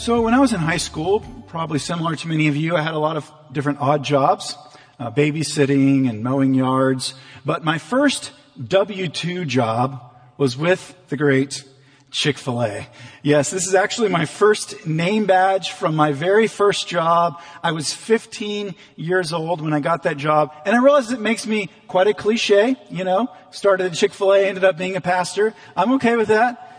So 0.00 0.22
when 0.22 0.32
I 0.32 0.38
was 0.38 0.54
in 0.54 0.60
high 0.60 0.78
school, 0.78 1.20
probably 1.46 1.78
similar 1.78 2.16
to 2.16 2.26
many 2.26 2.48
of 2.48 2.56
you, 2.56 2.74
I 2.74 2.80
had 2.80 2.94
a 2.94 2.98
lot 2.98 3.18
of 3.18 3.30
different 3.52 3.82
odd 3.82 4.02
jobs, 4.02 4.56
uh, 4.98 5.10
babysitting 5.10 6.08
and 6.08 6.24
mowing 6.24 6.54
yards. 6.54 7.12
But 7.44 7.64
my 7.64 7.76
first 7.76 8.32
W-2 8.66 9.46
job 9.46 10.00
was 10.38 10.56
with 10.56 10.94
the 11.08 11.18
great 11.18 11.64
Chick-fil-A. 12.12 12.86
Yes, 13.22 13.50
this 13.50 13.66
is 13.66 13.74
actually 13.74 14.08
my 14.08 14.24
first 14.24 14.86
name 14.86 15.26
badge 15.26 15.72
from 15.72 15.96
my 15.96 16.12
very 16.12 16.46
first 16.46 16.88
job. 16.88 17.38
I 17.62 17.72
was 17.72 17.92
15 17.92 18.74
years 18.96 19.34
old 19.34 19.60
when 19.60 19.74
I 19.74 19.80
got 19.80 20.04
that 20.04 20.16
job, 20.16 20.54
and 20.64 20.74
I 20.74 20.82
realized 20.82 21.12
it 21.12 21.20
makes 21.20 21.46
me 21.46 21.68
quite 21.88 22.06
a 22.06 22.14
cliche, 22.14 22.76
you 22.88 23.04
know. 23.04 23.28
Started 23.50 23.92
at 23.92 23.98
Chick-fil-A, 23.98 24.48
ended 24.48 24.64
up 24.64 24.78
being 24.78 24.96
a 24.96 25.02
pastor. 25.02 25.52
I'm 25.76 25.92
okay 25.92 26.16
with 26.16 26.28
that. 26.28 26.69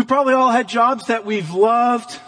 We've 0.00 0.08
probably 0.08 0.32
all 0.32 0.50
had 0.50 0.66
jobs 0.66 1.08
that 1.08 1.26
we've 1.26 1.50
loved, 1.50 2.18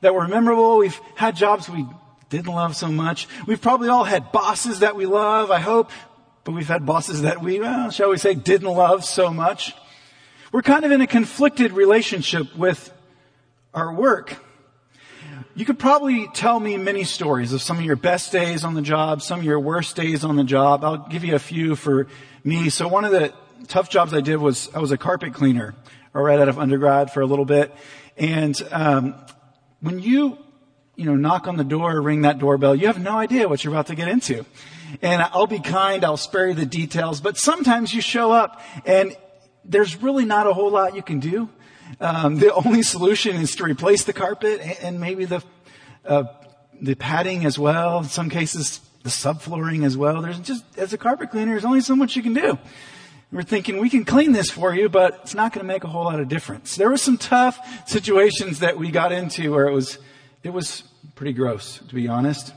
that 0.00 0.14
were 0.14 0.28
memorable. 0.28 0.78
We've 0.78 0.96
had 1.16 1.34
jobs 1.34 1.68
we 1.68 1.84
didn't 2.30 2.54
love 2.54 2.76
so 2.76 2.86
much. 2.86 3.26
We've 3.48 3.60
probably 3.60 3.88
all 3.88 4.04
had 4.04 4.30
bosses 4.30 4.78
that 4.78 4.94
we 4.94 5.06
love, 5.06 5.50
I 5.50 5.58
hope, 5.58 5.90
but 6.44 6.52
we've 6.52 6.68
had 6.68 6.86
bosses 6.86 7.22
that 7.22 7.42
we, 7.42 7.58
well, 7.58 7.90
shall 7.90 8.10
we 8.10 8.16
say, 8.16 8.36
didn't 8.36 8.68
love 8.68 9.04
so 9.04 9.32
much. 9.32 9.74
We're 10.52 10.62
kind 10.62 10.84
of 10.84 10.92
in 10.92 11.00
a 11.00 11.06
conflicted 11.08 11.72
relationship 11.72 12.54
with 12.54 12.92
our 13.74 13.92
work. 13.92 14.36
You 15.56 15.64
could 15.64 15.80
probably 15.80 16.28
tell 16.32 16.60
me 16.60 16.76
many 16.76 17.02
stories 17.02 17.52
of 17.52 17.60
some 17.60 17.76
of 17.76 17.84
your 17.84 17.96
best 17.96 18.30
days 18.30 18.62
on 18.62 18.74
the 18.74 18.82
job, 18.82 19.20
some 19.20 19.40
of 19.40 19.44
your 19.44 19.58
worst 19.58 19.96
days 19.96 20.22
on 20.22 20.36
the 20.36 20.44
job. 20.44 20.84
I'll 20.84 21.08
give 21.08 21.24
you 21.24 21.34
a 21.34 21.40
few 21.40 21.74
for 21.74 22.06
me. 22.44 22.70
So 22.70 22.86
one 22.86 23.04
of 23.04 23.10
the 23.10 23.34
tough 23.66 23.90
jobs 23.90 24.14
I 24.14 24.20
did 24.20 24.36
was 24.36 24.70
I 24.76 24.78
was 24.78 24.92
a 24.92 24.96
carpet 24.96 25.34
cleaner 25.34 25.74
or 26.16 26.24
right 26.24 26.40
out 26.40 26.48
of 26.48 26.58
undergrad 26.58 27.12
for 27.12 27.20
a 27.20 27.26
little 27.26 27.44
bit. 27.44 27.72
And 28.16 28.56
um, 28.72 29.14
when 29.80 30.00
you 30.00 30.38
you 30.96 31.04
know 31.04 31.14
knock 31.14 31.46
on 31.46 31.58
the 31.58 31.64
door 31.64 31.94
or 31.94 32.02
ring 32.02 32.22
that 32.22 32.38
doorbell, 32.38 32.74
you 32.74 32.86
have 32.86 32.98
no 32.98 33.18
idea 33.18 33.48
what 33.48 33.62
you're 33.62 33.72
about 33.72 33.88
to 33.88 33.94
get 33.94 34.08
into. 34.08 34.46
And 35.02 35.20
I'll 35.20 35.46
be 35.46 35.60
kind, 35.60 36.04
I'll 36.04 36.16
spare 36.16 36.48
you 36.48 36.54
the 36.54 36.64
details, 36.64 37.20
but 37.20 37.36
sometimes 37.36 37.92
you 37.92 38.00
show 38.00 38.32
up 38.32 38.62
and 38.86 39.14
there's 39.62 40.00
really 40.00 40.24
not 40.24 40.46
a 40.46 40.54
whole 40.54 40.70
lot 40.70 40.94
you 40.96 41.02
can 41.02 41.20
do. 41.20 41.50
Um, 42.00 42.38
the 42.38 42.54
only 42.54 42.82
solution 42.82 43.36
is 43.36 43.54
to 43.56 43.64
replace 43.64 44.04
the 44.04 44.14
carpet 44.14 44.60
and 44.82 44.98
maybe 44.98 45.26
the 45.26 45.42
uh, 46.06 46.24
the 46.80 46.94
padding 46.94 47.44
as 47.44 47.58
well. 47.58 47.98
In 47.98 48.04
some 48.04 48.30
cases, 48.30 48.80
the 49.02 49.10
subflooring 49.10 49.84
as 49.84 49.96
well. 49.98 50.22
There's 50.22 50.40
just 50.40 50.64
as 50.78 50.94
a 50.94 50.98
carpet 50.98 51.30
cleaner, 51.30 51.52
there's 51.52 51.64
only 51.64 51.82
so 51.82 51.94
much 51.94 52.16
you 52.16 52.22
can 52.22 52.32
do. 52.32 52.58
We're 53.36 53.42
thinking 53.42 53.80
we 53.80 53.90
can 53.90 54.06
clean 54.06 54.32
this 54.32 54.48
for 54.50 54.74
you, 54.74 54.88
but 54.88 55.20
it's 55.22 55.34
not 55.34 55.52
going 55.52 55.62
to 55.62 55.70
make 55.70 55.84
a 55.84 55.88
whole 55.88 56.04
lot 56.04 56.20
of 56.20 56.26
difference. 56.26 56.76
There 56.76 56.88
were 56.88 56.96
some 56.96 57.18
tough 57.18 57.58
situations 57.86 58.60
that 58.60 58.78
we 58.78 58.90
got 58.90 59.12
into 59.12 59.52
where 59.52 59.68
it 59.68 59.74
was, 59.74 59.98
it 60.42 60.54
was 60.54 60.84
pretty 61.16 61.34
gross, 61.34 61.76
to 61.86 61.94
be 61.94 62.08
honest. 62.08 62.54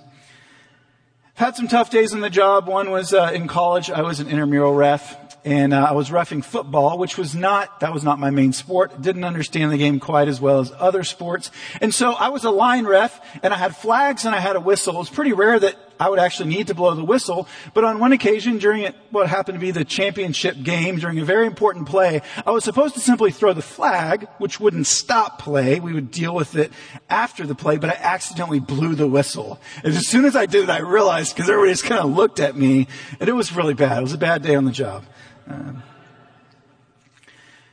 I've 1.36 1.48
Had 1.48 1.58
some 1.58 1.68
tough 1.68 1.90
days 1.90 2.14
on 2.14 2.22
the 2.22 2.30
job. 2.30 2.70
One 2.70 2.92
was 2.92 3.14
uh, 3.14 3.30
in 3.34 3.50
college. 3.50 3.92
I 3.92 4.04
was 4.04 4.22
an 4.22 4.30
intramural 4.30 4.74
ref, 4.74 5.18
and 5.44 5.74
uh, 5.74 5.86
I 5.90 5.92
was 5.92 6.12
refing 6.12 6.46
football, 6.46 6.98
which 6.98 7.18
was 7.18 7.36
not 7.36 7.82
that 7.82 7.94
was 7.94 8.06
not 8.06 8.18
my 8.18 8.30
main 8.30 8.54
sport. 8.54 9.02
Didn't 9.02 9.26
understand 9.26 9.74
the 9.74 9.78
game 9.78 10.00
quite 10.00 10.30
as 10.30 10.40
well 10.40 10.62
as 10.62 10.72
other 10.80 11.04
sports, 11.04 11.52
and 11.82 11.94
so 11.94 12.14
I 12.14 12.30
was 12.30 12.46
a 12.46 12.52
line 12.52 12.86
ref, 12.86 13.20
and 13.44 13.54
I 13.54 13.58
had 13.58 13.76
flags 13.76 14.24
and 14.24 14.34
I 14.34 14.40
had 14.40 14.56
a 14.56 14.62
whistle. 14.62 14.96
It 14.96 15.00
was 15.00 15.10
pretty 15.10 15.34
rare 15.34 15.60
that 15.60 15.76
I 16.00 16.10
would 16.10 16.20
actually 16.20 16.50
need 16.50 16.68
to 16.68 16.76
blow 16.76 16.96
the 16.96 17.04
whistle. 17.04 17.48
But 17.74 17.84
on 17.84 18.00
one 18.00 18.14
occasion 18.14 18.58
during 18.58 18.94
what 19.10 19.28
happened 19.28 19.58
to 19.58 19.60
be 19.60 19.72
the 19.72 19.84
championship 19.84 20.62
game, 20.64 20.98
during 20.98 21.20
a 21.20 21.26
very 21.26 21.46
important 21.46 21.88
play, 21.88 22.22
I 22.46 22.52
was 22.52 22.64
supposed 22.64 22.94
to 22.94 23.02
simply 23.02 23.32
throw 23.32 23.54
the 23.54 23.62
flag, 23.62 24.28
which 24.38 24.60
wouldn't 24.60 24.88
stop 24.88 25.40
play. 25.40 25.80
We 25.80 25.94
would 25.94 26.10
deal 26.10 26.34
with 26.34 26.56
it 26.56 26.72
after 27.10 27.46
the 27.46 27.56
play, 27.56 27.78
but 27.78 27.90
I 27.90 27.98
accidentally 28.00 28.62
blew 28.62 28.96
the 28.96 29.08
whistle. 29.08 29.60
And 29.84 29.94
as 29.94 30.08
soon 30.08 30.24
as 30.24 30.36
I 30.36 30.46
did 30.46 30.64
it, 30.64 30.70
I 30.70 30.80
realized 30.80 31.36
because 31.36 31.50
everybody 31.50 31.74
just 31.74 31.84
kind 31.84 32.02
of 32.02 32.16
looked 32.16 32.40
at 32.40 32.56
me 32.56 32.88
and 33.20 33.28
it 33.28 33.34
was 33.34 33.54
really 33.54 33.74
bad. 33.74 33.98
It 33.98 34.04
was 34.04 34.14
a 34.14 34.18
bad 34.18 34.42
day 34.42 34.56
on 34.56 34.64
the 34.64 34.72
job. 34.72 35.04
Um, 35.48 35.84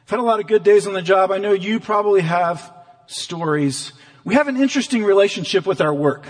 I've 0.04 0.10
had 0.10 0.20
a 0.20 0.22
lot 0.22 0.40
of 0.40 0.46
good 0.46 0.64
days 0.64 0.86
on 0.86 0.94
the 0.94 1.02
job. 1.02 1.30
I 1.30 1.38
know 1.38 1.52
you 1.52 1.78
probably 1.78 2.22
have 2.22 2.72
stories. 3.06 3.92
We 4.24 4.34
have 4.34 4.48
an 4.48 4.56
interesting 4.56 5.04
relationship 5.04 5.66
with 5.66 5.80
our 5.80 5.94
work. 5.94 6.26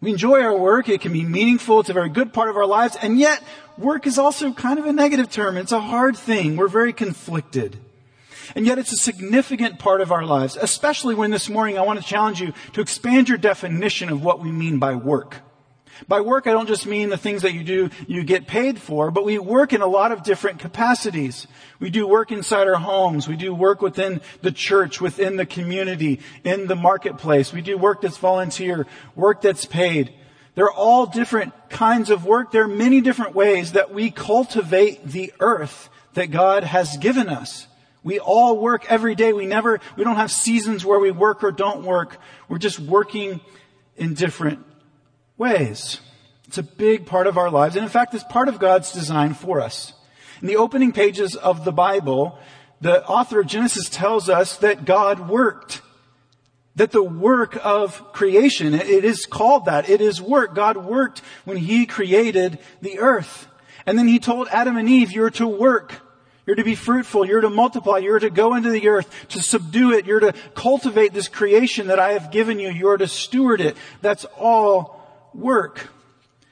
We 0.00 0.10
enjoy 0.10 0.42
our 0.42 0.56
work. 0.56 0.88
It 0.88 1.00
can 1.00 1.12
be 1.12 1.24
meaningful. 1.24 1.80
It's 1.80 1.88
a 1.88 1.94
very 1.94 2.08
good 2.08 2.32
part 2.32 2.48
of 2.48 2.56
our 2.56 2.66
lives. 2.66 2.96
And 3.02 3.18
yet, 3.18 3.42
work 3.76 4.06
is 4.06 4.18
also 4.18 4.52
kind 4.52 4.78
of 4.78 4.86
a 4.86 4.92
negative 4.92 5.30
term. 5.30 5.56
It's 5.56 5.72
a 5.72 5.80
hard 5.80 6.16
thing. 6.16 6.56
We're 6.56 6.68
very 6.68 6.92
conflicted. 6.92 7.78
And 8.54 8.64
yet 8.64 8.78
it's 8.78 8.92
a 8.92 8.96
significant 8.96 9.78
part 9.78 10.00
of 10.00 10.12
our 10.12 10.24
lives, 10.24 10.56
especially 10.56 11.14
when 11.14 11.30
this 11.30 11.48
morning 11.48 11.78
I 11.78 11.82
want 11.82 12.00
to 12.00 12.04
challenge 12.04 12.40
you 12.40 12.52
to 12.74 12.80
expand 12.80 13.28
your 13.28 13.38
definition 13.38 14.08
of 14.08 14.24
what 14.24 14.40
we 14.40 14.50
mean 14.50 14.78
by 14.78 14.94
work. 14.94 15.38
By 16.06 16.20
work, 16.20 16.46
I 16.46 16.52
don't 16.52 16.68
just 16.68 16.86
mean 16.86 17.08
the 17.08 17.16
things 17.16 17.42
that 17.42 17.54
you 17.54 17.64
do, 17.64 17.90
you 18.06 18.22
get 18.22 18.46
paid 18.46 18.80
for, 18.80 19.10
but 19.10 19.24
we 19.24 19.38
work 19.38 19.72
in 19.72 19.80
a 19.80 19.86
lot 19.86 20.12
of 20.12 20.22
different 20.22 20.58
capacities. 20.60 21.46
We 21.80 21.90
do 21.90 22.06
work 22.06 22.30
inside 22.30 22.68
our 22.68 22.76
homes. 22.76 23.26
We 23.26 23.36
do 23.36 23.54
work 23.54 23.82
within 23.82 24.20
the 24.42 24.52
church, 24.52 25.00
within 25.00 25.36
the 25.36 25.46
community, 25.46 26.20
in 26.44 26.66
the 26.66 26.76
marketplace. 26.76 27.52
We 27.52 27.62
do 27.62 27.76
work 27.76 28.02
that's 28.02 28.18
volunteer, 28.18 28.86
work 29.16 29.42
that's 29.42 29.64
paid. 29.64 30.14
They're 30.54 30.70
all 30.70 31.06
different 31.06 31.52
kinds 31.70 32.10
of 32.10 32.24
work. 32.24 32.52
There 32.52 32.64
are 32.64 32.68
many 32.68 33.00
different 33.00 33.34
ways 33.34 33.72
that 33.72 33.92
we 33.92 34.10
cultivate 34.10 35.06
the 35.06 35.32
earth 35.40 35.88
that 36.14 36.30
God 36.30 36.64
has 36.64 36.96
given 36.96 37.28
us. 37.28 37.66
We 38.02 38.18
all 38.18 38.58
work 38.58 38.90
every 38.90 39.14
day. 39.14 39.32
We 39.32 39.46
never, 39.46 39.80
we 39.96 40.04
don't 40.04 40.16
have 40.16 40.32
seasons 40.32 40.84
where 40.84 40.98
we 40.98 41.10
work 41.10 41.44
or 41.44 41.52
don't 41.52 41.84
work. 41.84 42.18
We're 42.48 42.58
just 42.58 42.80
working 42.80 43.40
in 43.96 44.14
different 44.14 44.64
ways. 45.38 46.00
It's 46.46 46.58
a 46.58 46.62
big 46.62 47.06
part 47.06 47.26
of 47.26 47.38
our 47.38 47.50
lives. 47.50 47.76
And 47.76 47.84
in 47.84 47.90
fact, 47.90 48.14
it's 48.14 48.24
part 48.24 48.48
of 48.48 48.58
God's 48.58 48.92
design 48.92 49.34
for 49.34 49.60
us. 49.60 49.92
In 50.42 50.48
the 50.48 50.56
opening 50.56 50.92
pages 50.92 51.36
of 51.36 51.64
the 51.64 51.72
Bible, 51.72 52.38
the 52.80 53.04
author 53.06 53.40
of 53.40 53.46
Genesis 53.46 53.88
tells 53.88 54.28
us 54.28 54.56
that 54.58 54.84
God 54.84 55.28
worked. 55.28 55.82
That 56.76 56.92
the 56.92 57.02
work 57.02 57.58
of 57.64 58.12
creation, 58.12 58.72
it 58.72 59.04
is 59.04 59.26
called 59.26 59.64
that. 59.64 59.88
It 59.88 60.00
is 60.00 60.22
work. 60.22 60.54
God 60.54 60.76
worked 60.76 61.22
when 61.44 61.56
He 61.56 61.86
created 61.86 62.58
the 62.80 63.00
earth. 63.00 63.48
And 63.84 63.98
then 63.98 64.06
He 64.06 64.18
told 64.18 64.48
Adam 64.52 64.76
and 64.76 64.88
Eve, 64.88 65.12
you're 65.12 65.30
to 65.30 65.46
work. 65.46 66.00
You're 66.46 66.56
to 66.56 66.64
be 66.64 66.76
fruitful. 66.76 67.26
You're 67.26 67.40
to 67.40 67.50
multiply. 67.50 67.98
You're 67.98 68.20
to 68.20 68.30
go 68.30 68.54
into 68.54 68.70
the 68.70 68.88
earth, 68.88 69.12
to 69.30 69.42
subdue 69.42 69.92
it. 69.92 70.06
You're 70.06 70.20
to 70.20 70.32
cultivate 70.54 71.12
this 71.12 71.28
creation 71.28 71.88
that 71.88 71.98
I 71.98 72.12
have 72.12 72.30
given 72.30 72.58
you. 72.58 72.70
You're 72.70 72.96
to 72.96 73.08
steward 73.08 73.60
it. 73.60 73.76
That's 74.00 74.24
all 74.36 74.97
work. 75.38 75.88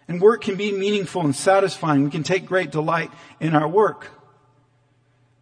And 0.09 0.21
work 0.21 0.43
can 0.43 0.57
be 0.57 0.73
meaningful 0.73 1.22
and 1.22 1.34
satisfying. 1.34 2.05
We 2.05 2.10
can 2.10 2.22
take 2.22 2.47
great 2.47 2.71
delight 2.71 3.10
in 3.41 3.55
our 3.55 3.69
work. 3.69 4.09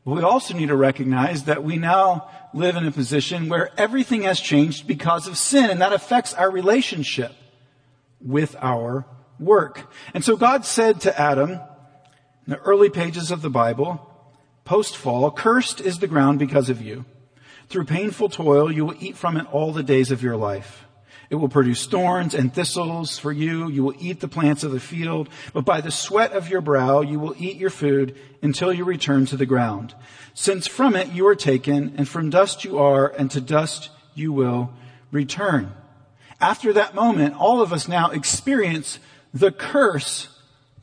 But 0.05 0.13
we 0.13 0.23
also 0.23 0.55
need 0.55 0.69
to 0.69 0.77
recognize 0.77 1.45
that 1.45 1.65
we 1.65 1.77
now 1.77 2.31
live 2.53 2.77
in 2.77 2.87
a 2.87 2.91
position 2.91 3.49
where 3.49 3.71
everything 3.79 4.23
has 4.23 4.41
changed 4.41 4.87
because 4.87 5.27
of 5.27 5.37
sin, 5.37 5.71
and 5.71 5.81
that 5.81 5.93
affects 5.93 6.35
our 6.35 6.51
relationship 6.51 7.33
with 8.21 8.55
our 8.61 9.07
work. 9.39 9.91
And 10.13 10.25
so 10.25 10.37
God 10.37 10.65
said 10.65 11.01
to 11.03 11.21
Adam, 11.21 11.53
in 11.53 12.53
the 12.53 12.61
early 12.61 12.91
pages 12.91 13.31
of 13.31 13.43
the 13.43 13.51
Bible, 13.51 14.11
post 14.65 14.97
fall, 14.97 15.31
cursed 15.31 15.81
is 15.81 15.99
the 15.99 16.07
ground 16.07 16.39
because 16.39 16.69
of 16.69 16.83
you. 16.83 17.05
Through 17.69 17.87
painful 17.87 18.29
toil, 18.29 18.71
you 18.71 18.85
will 18.85 18.97
eat 19.01 19.17
from 19.17 19.37
it 19.37 19.47
all 19.53 19.73
the 19.73 19.83
days 19.83 20.11
of 20.11 20.23
your 20.23 20.37
life. 20.37 20.84
It 21.35 21.39
will 21.39 21.49
produce 21.49 21.87
thorns 21.87 22.33
and 22.33 22.55
thistles 22.55 23.19
for 23.19 23.33
you. 23.33 23.69
You 23.69 23.83
will 23.83 23.97
eat 23.99 24.21
the 24.21 24.29
plants 24.29 24.63
of 24.63 24.71
the 24.71 24.79
field, 24.79 25.29
but 25.53 25.65
by 25.65 25.81
the 25.81 25.91
sweat 25.91 26.31
of 26.31 26.49
your 26.49 26.61
brow 26.61 27.01
you 27.01 27.19
will 27.19 27.35
eat 27.37 27.57
your 27.57 27.71
food 27.71 28.17
until 28.41 28.73
you 28.73 28.85
return 28.85 29.27
to 29.27 29.37
the 29.37 29.45
ground. 29.45 29.97
Since 30.33 30.69
from 30.69 30.95
it 30.95 31.09
you 31.09 31.27
are 31.27 31.35
taken, 31.35 31.95
and 31.97 32.09
from 32.09 32.31
dust 32.31 32.65
you 32.65 32.79
are, 32.79 33.09
and 33.09 33.33
to 33.33 33.41
dust 33.41 33.91
you 34.15 34.33
will 34.33 34.71
return. 35.11 35.73
After 36.41 36.73
that 36.75 36.95
moment, 36.95 37.35
all 37.35 37.61
of 37.61 37.73
us 37.73 37.89
now 37.89 38.11
experience 38.11 39.01
the 39.33 39.51
curse 39.51 40.29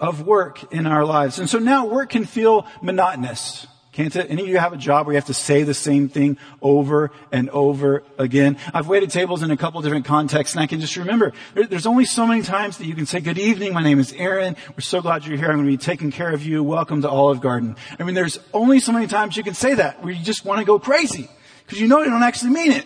of 0.02 0.28
work 0.28 0.74
in 0.74 0.86
our 0.86 1.06
lives. 1.06 1.40
And 1.40 1.50
so 1.50 1.60
now 1.60 1.86
work 1.86 2.10
can 2.10 2.26
feel 2.26 2.68
monotonous. 2.82 3.68
Can't 3.92 4.16
it? 4.16 4.32
Any 4.32 4.44
of 4.44 4.48
you 4.48 4.58
have 4.58 4.72
a 4.72 4.78
job 4.78 5.06
where 5.06 5.14
you 5.14 5.18
have 5.18 5.26
to 5.26 5.34
say 5.34 5.64
the 5.64 5.74
same 5.74 6.08
thing 6.08 6.38
over 6.62 7.12
and 7.30 7.50
over 7.50 8.04
again? 8.18 8.58
I've 8.74 8.88
waited 8.88 9.10
tables 9.10 9.44
in 9.44 9.52
a 9.52 9.58
couple 9.58 9.82
different 9.82 10.06
contexts 10.06 10.56
and 10.56 10.64
I 10.64 10.68
can 10.68 10.80
just 10.80 10.96
remember 10.96 11.34
there, 11.56 11.68
there's 11.68 11.86
only 11.86 12.06
so 12.06 12.26
many 12.26 12.42
times 12.42 12.78
that 12.78 12.86
you 12.86 12.96
can 12.96 13.06
say, 13.06 13.20
good 13.20 13.38
evening, 13.38 13.74
my 13.74 13.84
name 13.84 14.00
is 14.00 14.14
Aaron. 14.14 14.56
We're 14.70 14.82
so 14.82 15.02
glad 15.02 15.26
you're 15.26 15.38
here. 15.38 15.48
I'm 15.48 15.58
going 15.58 15.66
to 15.66 15.72
be 15.72 15.78
taking 15.78 16.10
care 16.10 16.34
of 16.34 16.46
you. 16.46 16.64
Welcome 16.64 17.02
to 17.02 17.10
Olive 17.10 17.42
Garden. 17.42 17.76
I 18.00 18.04
mean, 18.04 18.16
there's 18.16 18.40
only 18.54 18.80
so 18.80 18.94
many 18.94 19.08
times 19.08 19.36
you 19.36 19.44
can 19.44 19.56
say 19.56 19.74
that 19.74 20.02
where 20.02 20.14
you 20.14 20.24
just 20.24 20.46
want 20.46 20.60
to 20.60 20.66
go 20.66 20.80
crazy 20.80 21.30
because 21.66 21.82
you 21.82 21.90
know 21.90 22.00
you 22.00 22.10
don't 22.10 22.24
actually 22.24 22.52
mean 22.52 22.72
it. 22.72 22.86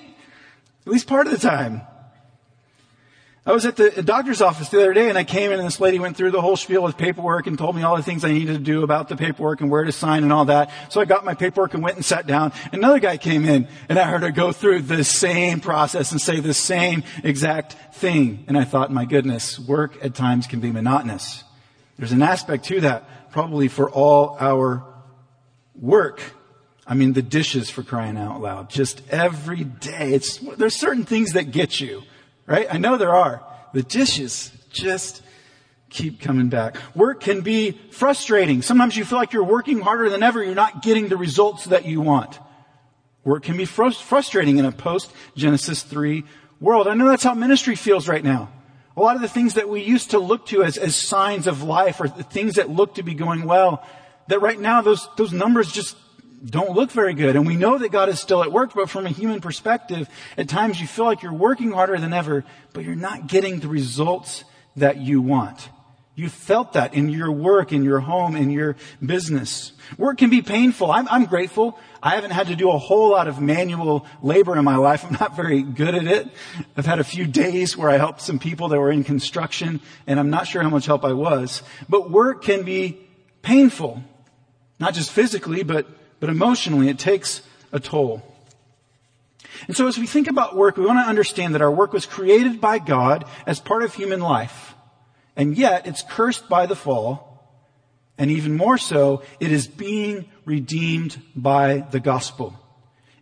At 0.87 0.91
least 0.91 1.05
part 1.05 1.27
of 1.27 1.33
the 1.33 1.39
time. 1.39 1.81
I 3.47 3.51
was 3.51 3.63
at 3.67 3.75
the 3.75 4.01
doctor's 4.01 4.41
office 4.41 4.69
the 4.69 4.79
other 4.79 4.93
day 4.93 5.07
and 5.07 5.19
I 5.19 5.23
came 5.23 5.51
in 5.51 5.59
and 5.59 5.67
this 5.67 5.79
lady 5.79 5.99
went 5.99 6.17
through 6.17 6.31
the 6.31 6.41
whole 6.41 6.57
spiel 6.57 6.81
with 6.81 6.97
paperwork 6.97 7.45
and 7.45 7.59
told 7.59 7.75
me 7.75 7.83
all 7.83 7.95
the 7.95 8.01
things 8.01 8.25
I 8.25 8.31
needed 8.31 8.53
to 8.53 8.59
do 8.59 8.81
about 8.81 9.07
the 9.07 9.15
paperwork 9.15 9.61
and 9.61 9.69
where 9.69 9.83
to 9.83 9.91
sign 9.91 10.23
and 10.23 10.33
all 10.33 10.45
that. 10.45 10.71
So 10.89 10.99
I 10.99 11.05
got 11.05 11.23
my 11.23 11.35
paperwork 11.35 11.75
and 11.75 11.83
went 11.83 11.95
and 11.95 12.03
sat 12.03 12.25
down. 12.25 12.53
Another 12.71 12.99
guy 12.99 13.17
came 13.17 13.45
in 13.45 13.67
and 13.87 13.99
I 13.99 14.05
heard 14.05 14.23
her 14.23 14.31
go 14.31 14.51
through 14.51 14.81
the 14.81 15.03
same 15.03 15.59
process 15.59 16.11
and 16.11 16.19
say 16.19 16.39
the 16.39 16.55
same 16.55 17.03
exact 17.23 17.75
thing. 17.93 18.45
And 18.47 18.57
I 18.57 18.63
thought, 18.63 18.91
my 18.91 19.05
goodness, 19.05 19.59
work 19.59 20.03
at 20.03 20.15
times 20.15 20.47
can 20.47 20.59
be 20.59 20.71
monotonous. 20.71 21.43
There's 21.99 22.13
an 22.13 22.23
aspect 22.23 22.65
to 22.65 22.81
that 22.81 23.31
probably 23.31 23.67
for 23.67 23.91
all 23.91 24.37
our 24.39 24.83
work. 25.79 26.19
I 26.87 26.95
mean, 26.95 27.13
the 27.13 27.21
dishes 27.21 27.69
for 27.69 27.83
crying 27.83 28.17
out 28.17 28.41
loud, 28.41 28.71
just 28.71 29.03
every 29.11 29.63
day. 29.63 30.13
It's, 30.13 30.37
there's 30.37 30.75
certain 30.75 31.05
things 31.05 31.33
that 31.33 31.51
get 31.51 31.79
you. 31.79 32.01
Right? 32.47 32.67
I 32.69 32.77
know 32.77 32.97
there 32.97 33.15
are. 33.15 33.43
The 33.73 33.83
dishes 33.83 34.51
just 34.69 35.21
keep 35.89 36.19
coming 36.19 36.49
back. 36.49 36.77
Work 36.95 37.21
can 37.21 37.41
be 37.41 37.71
frustrating. 37.91 38.61
Sometimes 38.61 38.95
you 38.95 39.05
feel 39.05 39.17
like 39.17 39.33
you're 39.33 39.43
working 39.43 39.79
harder 39.79 40.09
than 40.09 40.23
ever. 40.23 40.43
You're 40.43 40.55
not 40.55 40.81
getting 40.81 41.07
the 41.07 41.17
results 41.17 41.65
that 41.65 41.85
you 41.85 42.01
want. 42.01 42.39
Work 43.23 43.43
can 43.43 43.57
be 43.57 43.65
frustrating 43.65 44.57
in 44.57 44.65
a 44.65 44.71
post 44.71 45.11
Genesis 45.35 45.81
3 45.81 46.23
world. 46.59 46.87
I 46.87 46.93
know 46.93 47.07
that's 47.07 47.23
how 47.23 47.33
ministry 47.33 47.75
feels 47.75 48.07
right 48.07 48.23
now. 48.23 48.51
A 48.97 49.01
lot 49.01 49.15
of 49.15 49.21
the 49.21 49.27
things 49.27 49.55
that 49.55 49.67
we 49.67 49.81
used 49.81 50.11
to 50.11 50.19
look 50.19 50.45
to 50.47 50.63
as, 50.63 50.77
as 50.77 50.95
signs 50.95 51.47
of 51.47 51.63
life 51.63 51.99
or 51.99 52.07
things 52.07 52.55
that 52.55 52.69
look 52.69 52.95
to 52.95 53.03
be 53.03 53.13
going 53.13 53.43
well, 53.43 53.85
that 54.27 54.41
right 54.41 54.59
now 54.59 54.81
those, 54.81 55.07
those 55.17 55.33
numbers 55.33 55.71
just 55.71 55.97
don't 56.43 56.71
look 56.71 56.91
very 56.91 57.13
good. 57.13 57.35
And 57.35 57.45
we 57.45 57.55
know 57.55 57.77
that 57.77 57.91
God 57.91 58.09
is 58.09 58.19
still 58.19 58.43
at 58.43 58.51
work, 58.51 58.73
but 58.73 58.89
from 58.89 59.05
a 59.05 59.09
human 59.09 59.41
perspective, 59.41 60.09
at 60.37 60.49
times 60.49 60.79
you 60.79 60.87
feel 60.87 61.05
like 61.05 61.23
you're 61.23 61.33
working 61.33 61.71
harder 61.71 61.97
than 61.97 62.13
ever, 62.13 62.43
but 62.73 62.83
you're 62.83 62.95
not 62.95 63.27
getting 63.27 63.59
the 63.59 63.67
results 63.67 64.43
that 64.75 64.97
you 64.97 65.21
want. 65.21 65.69
You 66.17 66.29
felt 66.29 66.73
that 66.73 66.93
in 66.93 67.09
your 67.09 67.29
work, 67.29 67.73
in 67.73 67.83
your 67.83 67.99
home, 67.99 68.37
in 68.37 68.49
your 68.49 68.77
business. 69.05 69.73
Work 69.97 70.19
can 70.19 70.29
be 70.29 70.41
painful. 70.41 70.89
I'm, 70.89 71.09
I'm, 71.09 71.25
grateful. 71.25 71.77
I 72.01 72.15
haven't 72.15 72.31
had 72.31 72.47
to 72.47 72.55
do 72.55 72.71
a 72.71 72.77
whole 72.77 73.09
lot 73.09 73.27
of 73.27 73.41
manual 73.41 74.05
labor 74.23 74.57
in 74.57 74.63
my 74.63 74.77
life. 74.77 75.03
I'm 75.07 75.17
not 75.19 75.35
very 75.35 75.61
good 75.61 75.93
at 75.93 76.07
it. 76.07 76.29
I've 76.77 76.85
had 76.85 76.99
a 76.99 77.03
few 77.03 77.27
days 77.27 77.75
where 77.75 77.89
I 77.89 77.97
helped 77.97 78.21
some 78.21 78.39
people 78.39 78.69
that 78.69 78.79
were 78.79 78.91
in 78.91 79.03
construction, 79.03 79.81
and 80.07 80.17
I'm 80.17 80.29
not 80.29 80.47
sure 80.47 80.63
how 80.63 80.69
much 80.69 80.85
help 80.85 81.03
I 81.03 81.11
was. 81.11 81.63
But 81.89 82.09
work 82.09 82.43
can 82.43 82.63
be 82.63 82.97
painful. 83.41 84.01
Not 84.79 84.93
just 84.93 85.11
physically, 85.11 85.63
but 85.63 85.85
but 86.19 86.29
emotionally 86.29 86.89
it 86.89 86.99
takes 86.99 87.41
a 87.71 87.79
toll. 87.79 88.23
And 89.67 89.75
so 89.75 89.87
as 89.87 89.97
we 89.97 90.07
think 90.07 90.27
about 90.27 90.55
work, 90.55 90.77
we 90.77 90.85
want 90.85 90.99
to 90.99 91.09
understand 91.09 91.55
that 91.55 91.61
our 91.61 91.71
work 91.71 91.93
was 91.93 92.05
created 92.05 92.59
by 92.59 92.79
God 92.79 93.25
as 93.45 93.59
part 93.59 93.83
of 93.83 93.93
human 93.93 94.19
life. 94.19 94.75
And 95.35 95.57
yet 95.57 95.87
it's 95.87 96.03
cursed 96.03 96.47
by 96.49 96.65
the 96.65 96.75
fall. 96.75 97.31
And 98.17 98.31
even 98.31 98.55
more 98.55 98.77
so, 98.77 99.23
it 99.39 99.51
is 99.51 99.67
being 99.67 100.25
redeemed 100.45 101.21
by 101.35 101.85
the 101.91 101.99
gospel. 101.99 102.57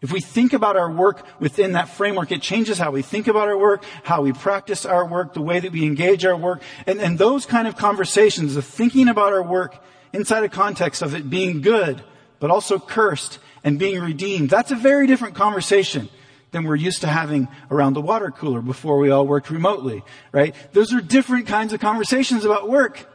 If 0.02 0.12
we 0.12 0.20
think 0.20 0.52
about 0.52 0.76
our 0.76 0.92
work 0.92 1.26
within 1.40 1.72
that 1.72 1.88
framework, 1.88 2.32
it 2.32 2.42
changes 2.42 2.78
how 2.78 2.92
we 2.92 3.02
think 3.02 3.28
about 3.28 3.48
our 3.48 3.58
work, 3.58 3.86
how 4.04 4.22
we 4.22 4.34
practice 4.34 4.86
our 4.86 5.08
work, 5.08 5.34
the 5.34 5.42
way 5.42 5.62
that 5.62 5.72
we 5.72 5.86
engage 5.86 6.26
our 6.26 6.36
work, 6.36 6.62
and, 6.86 7.00
and 7.00 7.18
those 7.18 7.46
kind 7.46 7.70
of 7.70 7.78
conversations 7.78 8.58
of 8.58 8.66
thinking 8.66 9.08
about 9.08 9.32
our 9.32 9.42
work 9.42 9.82
inside 10.12 10.44
a 10.44 10.50
context 10.50 11.02
of 11.02 11.16
it 11.16 11.30
being 11.30 11.62
good, 11.62 12.04
but 12.44 12.52
also 12.52 12.78
cursed 12.78 13.40
and 13.64 13.80
being 13.80 14.02
redeemed. 14.02 14.50
That's 14.50 14.70
a 14.70 14.76
very 14.76 15.08
different 15.08 15.34
conversation 15.34 16.10
than 16.52 16.66
we're 16.66 16.76
used 16.76 17.00
to 17.00 17.08
having 17.08 17.48
around 17.72 17.94
the 17.94 18.02
water 18.02 18.32
cooler 18.32 18.62
before 18.62 18.98
we 18.98 19.12
all 19.12 19.26
worked 19.26 19.50
remotely, 19.50 20.04
right? 20.34 20.54
Those 20.74 20.94
are 20.94 21.00
different 21.00 21.48
kinds 21.48 21.72
of 21.72 21.80
conversations 21.80 22.44
about 22.44 22.68
work. 22.68 23.10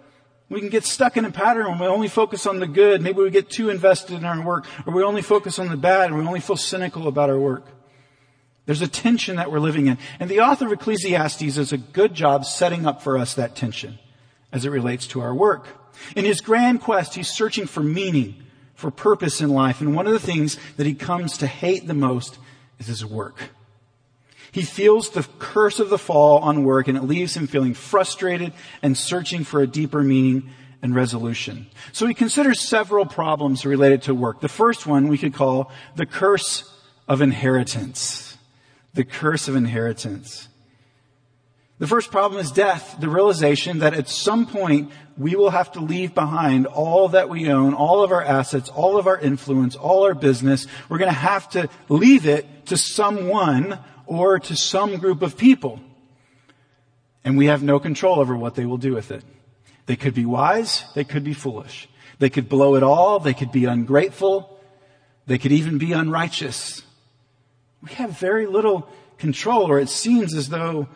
We 0.48 0.60
can 0.60 0.70
get 0.70 0.84
stuck 0.84 1.18
in 1.18 1.26
a 1.26 1.30
pattern 1.30 1.66
when 1.66 1.78
we 1.78 1.86
only 1.86 2.08
focus 2.08 2.46
on 2.46 2.58
the 2.58 2.66
good. 2.66 3.02
Maybe 3.02 3.20
we 3.20 3.28
get 3.28 3.50
too 3.50 3.68
invested 3.68 4.16
in 4.16 4.24
our 4.24 4.42
work, 4.42 4.64
or 4.86 4.94
we 4.94 5.02
only 5.02 5.20
focus 5.20 5.58
on 5.58 5.68
the 5.68 5.76
bad, 5.76 6.08
and 6.08 6.18
we 6.18 6.26
only 6.26 6.40
feel 6.40 6.56
cynical 6.56 7.06
about 7.06 7.28
our 7.28 7.38
work. 7.38 7.66
There's 8.64 8.80
a 8.80 8.88
tension 8.88 9.36
that 9.36 9.52
we're 9.52 9.60
living 9.60 9.88
in. 9.88 9.98
And 10.18 10.30
the 10.30 10.40
author 10.40 10.64
of 10.64 10.72
Ecclesiastes 10.72 11.56
does 11.56 11.74
a 11.74 11.76
good 11.76 12.14
job 12.14 12.46
setting 12.46 12.86
up 12.86 13.02
for 13.02 13.18
us 13.18 13.34
that 13.34 13.56
tension 13.56 13.98
as 14.52 14.64
it 14.64 14.70
relates 14.70 15.06
to 15.08 15.20
our 15.20 15.34
work. 15.34 15.66
In 16.16 16.24
his 16.24 16.40
grand 16.40 16.80
quest, 16.80 17.14
he's 17.14 17.28
searching 17.28 17.66
for 17.66 17.82
meaning 17.82 18.44
for 18.78 18.92
purpose 18.92 19.40
in 19.40 19.50
life. 19.50 19.80
And 19.80 19.92
one 19.92 20.06
of 20.06 20.12
the 20.12 20.20
things 20.20 20.56
that 20.76 20.86
he 20.86 20.94
comes 20.94 21.36
to 21.38 21.48
hate 21.48 21.88
the 21.88 21.94
most 21.94 22.38
is 22.78 22.86
his 22.86 23.04
work. 23.04 23.50
He 24.52 24.62
feels 24.62 25.10
the 25.10 25.26
curse 25.40 25.80
of 25.80 25.90
the 25.90 25.98
fall 25.98 26.38
on 26.38 26.62
work 26.62 26.86
and 26.86 26.96
it 26.96 27.02
leaves 27.02 27.36
him 27.36 27.48
feeling 27.48 27.74
frustrated 27.74 28.52
and 28.80 28.96
searching 28.96 29.42
for 29.42 29.60
a 29.60 29.66
deeper 29.66 30.04
meaning 30.04 30.50
and 30.80 30.94
resolution. 30.94 31.66
So 31.90 32.06
he 32.06 32.14
considers 32.14 32.60
several 32.60 33.04
problems 33.04 33.66
related 33.66 34.02
to 34.02 34.14
work. 34.14 34.40
The 34.40 34.48
first 34.48 34.86
one 34.86 35.08
we 35.08 35.18
could 35.18 35.34
call 35.34 35.72
the 35.96 36.06
curse 36.06 36.72
of 37.08 37.20
inheritance. 37.20 38.38
The 38.94 39.04
curse 39.04 39.48
of 39.48 39.56
inheritance. 39.56 40.46
The 41.78 41.86
first 41.86 42.10
problem 42.10 42.40
is 42.40 42.50
death, 42.50 42.96
the 42.98 43.08
realization 43.08 43.80
that 43.80 43.94
at 43.94 44.08
some 44.08 44.46
point 44.46 44.90
we 45.16 45.36
will 45.36 45.50
have 45.50 45.72
to 45.72 45.80
leave 45.80 46.12
behind 46.12 46.66
all 46.66 47.08
that 47.10 47.28
we 47.28 47.48
own, 47.48 47.72
all 47.72 48.02
of 48.02 48.10
our 48.10 48.22
assets, 48.22 48.68
all 48.68 48.98
of 48.98 49.06
our 49.06 49.18
influence, 49.18 49.76
all 49.76 50.04
our 50.04 50.14
business. 50.14 50.66
We're 50.88 50.98
going 50.98 51.10
to 51.10 51.16
have 51.16 51.48
to 51.50 51.68
leave 51.88 52.26
it 52.26 52.66
to 52.66 52.76
someone 52.76 53.78
or 54.06 54.40
to 54.40 54.56
some 54.56 54.96
group 54.96 55.22
of 55.22 55.36
people. 55.36 55.80
And 57.24 57.38
we 57.38 57.46
have 57.46 57.62
no 57.62 57.78
control 57.78 58.18
over 58.18 58.36
what 58.36 58.56
they 58.56 58.64
will 58.64 58.78
do 58.78 58.94
with 58.94 59.12
it. 59.12 59.22
They 59.86 59.96
could 59.96 60.14
be 60.14 60.26
wise, 60.26 60.84
they 60.94 61.04
could 61.04 61.24
be 61.24 61.32
foolish. 61.32 61.88
They 62.18 62.30
could 62.30 62.48
blow 62.48 62.74
it 62.74 62.82
all, 62.82 63.20
they 63.20 63.34
could 63.34 63.52
be 63.52 63.66
ungrateful, 63.66 64.58
they 65.26 65.38
could 65.38 65.52
even 65.52 65.78
be 65.78 65.92
unrighteous. 65.92 66.82
We 67.82 67.92
have 67.92 68.18
very 68.18 68.46
little 68.46 68.88
control, 69.18 69.70
or 69.70 69.78
it 69.78 69.88
seems 69.88 70.34
as 70.34 70.48
though 70.48 70.88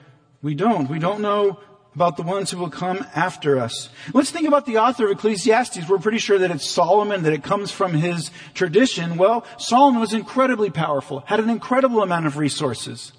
we 0.43 0.55
don't. 0.55 0.91
We 0.91 0.99
don't 0.99 1.21
know 1.21 1.59
about 1.95 2.17
the 2.17 2.23
ones 2.23 2.51
who 2.51 2.59
will 2.59 2.71
come 2.71 3.07
after 3.15 3.59
us. 3.59 3.91
Let's 4.15 4.31
think 4.31 4.49
about 4.49 4.65
the 4.65 4.79
author 4.79 5.07
of 5.07 5.13
Ecclesiastes. 5.13 5.89
We're 5.89 5.99
pretty 5.99 6.19
sure 6.19 6.39
that 6.39 6.51
it's 6.51 6.69
Solomon, 6.69 7.23
that 7.25 7.33
it 7.33 7.45
comes 7.45 7.71
from 7.71 7.93
his 7.93 8.31
tradition. 8.55 9.19
Well, 9.19 9.45
Solomon 9.59 10.01
was 10.01 10.15
incredibly 10.15 10.71
powerful, 10.71 11.21
had 11.27 11.39
an 11.39 11.51
incredible 11.51 12.03
amount 12.03 12.27
of 12.27 12.39
resources. 12.39 13.13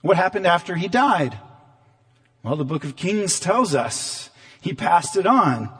What 0.00 0.16
happened 0.16 0.46
after 0.46 0.76
he 0.76 0.86
died? 0.86 1.38
Well, 2.44 2.56
the 2.56 2.64
book 2.64 2.84
of 2.84 2.94
Kings 2.94 3.40
tells 3.40 3.74
us 3.74 4.30
he 4.60 4.72
passed 4.72 5.16
it 5.16 5.26
on 5.26 5.70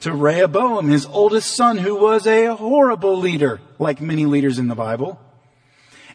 to 0.00 0.12
Rehoboam, 0.12 0.88
his 0.88 1.06
oldest 1.06 1.54
son, 1.54 1.78
who 1.78 1.94
was 1.94 2.26
a 2.26 2.46
horrible 2.56 3.16
leader, 3.16 3.60
like 3.78 4.00
many 4.00 4.26
leaders 4.26 4.58
in 4.58 4.68
the 4.68 4.74
Bible. 4.74 5.20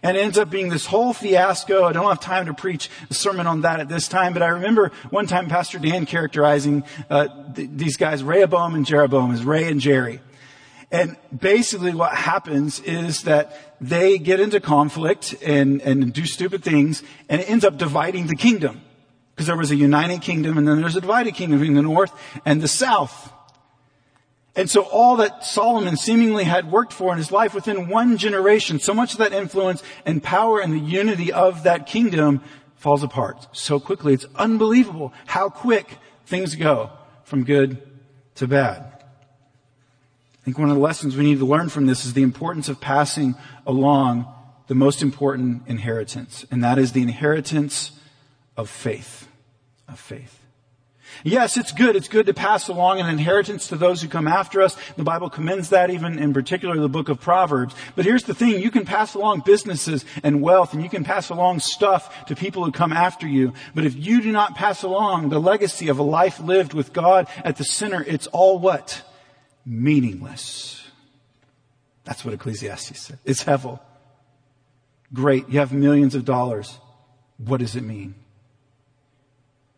And 0.04 0.18
ends 0.18 0.38
up 0.38 0.50
being 0.50 0.68
this 0.68 0.86
whole 0.86 1.14
fiasco. 1.14 1.86
I 1.86 1.94
don't 1.94 2.08
have 2.08 2.20
time 2.20 2.48
to 2.48 2.54
preach 2.54 2.90
a 3.10 3.14
sermon 3.14 3.48
on 3.48 3.62
that 3.62 3.80
at 3.80 3.88
this 3.88 4.10
time, 4.10 4.34
but 4.34 4.44
I 4.44 4.50
remember 4.50 4.92
one 5.10 5.28
time 5.28 5.48
Pastor 5.48 5.80
Dan 5.80 6.06
characterizing 6.06 6.84
uh, 7.10 7.30
th- 7.54 7.70
these 7.74 7.96
guys, 7.96 8.22
Rehoboam 8.22 8.76
and 8.76 8.86
Jeroboam, 8.86 9.32
as 9.32 9.46
Ray 9.46 9.70
and 9.72 9.80
Jerry. 9.80 10.20
And 10.92 11.18
basically 11.36 11.96
what 11.96 12.14
happens 12.14 12.80
is 12.82 13.24
that 13.24 13.58
they 13.82 14.20
get 14.20 14.40
into 14.40 14.60
conflict 14.60 15.36
and, 15.42 15.82
and 15.82 16.14
do 16.14 16.26
stupid 16.26 16.64
things, 16.64 17.02
and 17.30 17.42
it 17.42 17.50
ends 17.50 17.66
up 17.66 17.78
dividing 17.78 18.28
the 18.28 18.36
kingdom. 18.36 18.82
Because 19.34 19.48
there 19.48 19.58
was 19.58 19.72
a 19.72 19.76
united 19.76 20.22
kingdom, 20.22 20.60
and 20.60 20.68
then 20.68 20.80
there's 20.80 20.96
a 20.96 21.02
divided 21.02 21.34
kingdom 21.34 21.60
between 21.60 21.76
the 21.76 21.82
north 21.82 22.14
and 22.46 22.62
the 22.62 22.68
south. 22.68 23.33
And 24.56 24.70
so 24.70 24.82
all 24.84 25.18
that 25.18 25.44
Solomon 25.44 25.98
seemingly 25.98 26.44
had 26.44 26.72
worked 26.72 26.94
for 26.94 27.12
in 27.12 27.18
his 27.18 27.32
life 27.32 27.56
within 27.56 27.88
one 27.88 28.18
generation, 28.18 28.80
so 28.80 28.94
much 28.94 29.14
of 29.14 29.18
that 29.18 29.34
influence 29.34 29.82
and 30.06 30.22
power 30.22 30.60
and 30.60 30.72
the 30.72 30.80
unity 30.80 31.34
of 31.34 31.64
that 31.64 31.88
kingdom 31.88 32.42
falls 32.76 33.02
apart 33.02 33.48
so 33.52 33.80
quickly. 33.80 34.14
It's 34.14 34.28
unbelievable 34.36 35.12
how 35.26 35.50
quick 35.50 35.98
things 36.26 36.56
go 36.56 36.92
from 37.24 37.46
good 37.46 37.82
to 38.36 38.48
bad. 38.48 38.82
I 38.84 40.46
think 40.46 40.60
one 40.60 40.70
of 40.70 40.76
the 40.76 40.82
lessons 40.82 41.16
we 41.16 41.24
need 41.24 41.40
to 41.40 41.46
learn 41.46 41.70
from 41.70 41.86
this 41.86 42.06
is 42.06 42.14
the 42.14 42.22
importance 42.22 42.70
of 42.70 42.82
passing 42.82 43.36
along 43.66 44.28
the 44.68 44.76
most 44.76 45.02
important 45.02 45.64
inheritance, 45.68 46.46
and 46.52 46.64
that 46.64 46.78
is 46.78 46.92
the 46.92 47.02
inheritance 47.02 47.92
of 48.56 48.70
faith. 48.70 49.28
Of 49.88 50.00
faith. 50.00 50.43
Yes, 51.24 51.58
it's 51.58 51.72
good. 51.72 51.96
It's 51.96 52.08
good 52.08 52.26
to 52.26 52.34
pass 52.34 52.68
along 52.68 53.00
an 53.00 53.08
inheritance 53.08 53.68
to 53.68 53.76
those 53.76 54.02
who 54.02 54.08
come 54.08 54.28
after 54.28 54.62
us. 54.62 54.76
The 54.98 55.04
Bible 55.04 55.30
commends 55.30 55.70
that 55.70 55.90
even 55.90 56.20
in 56.20 56.34
particular 56.34 56.80
the 56.80 56.90
book 56.90 57.10
of 57.10 57.22
Proverbs. 57.22 57.76
But 57.96 58.06
here's 58.06 58.24
the 58.24 58.34
thing. 58.34 58.60
You 58.62 58.72
can 58.72 58.86
pass 58.86 59.14
along 59.14 59.44
businesses 59.46 60.06
and 60.24 60.42
wealth 60.42 60.74
and 60.74 60.82
you 60.82 60.90
can 60.90 61.04
pass 61.04 61.30
along 61.30 61.60
stuff 61.60 62.26
to 62.26 62.36
people 62.36 62.64
who 62.64 62.72
come 62.72 62.94
after 62.94 63.28
you. 63.28 63.54
But 63.76 63.86
if 63.86 63.96
you 63.96 64.22
do 64.22 64.32
not 64.32 64.56
pass 64.56 64.84
along 64.84 65.30
the 65.30 65.40
legacy 65.40 65.88
of 65.90 66.00
a 66.00 66.04
life 66.04 66.40
lived 66.40 66.74
with 66.74 66.94
God 66.94 67.28
at 67.44 67.58
the 67.58 67.64
center, 67.64 68.04
it's 68.04 68.28
all 68.28 68.60
what? 68.60 69.02
Meaningless. 69.66 70.86
That's 72.04 72.26
what 72.26 72.34
Ecclesiastes 72.34 73.00
said. 73.00 73.20
It's 73.24 73.44
hevel. 73.44 73.80
Great. 75.14 75.48
You 75.50 75.60
have 75.60 75.72
millions 75.72 76.16
of 76.16 76.26
dollars. 76.26 76.78
What 77.38 77.60
does 77.60 77.76
it 77.76 77.84
mean? 77.84 78.16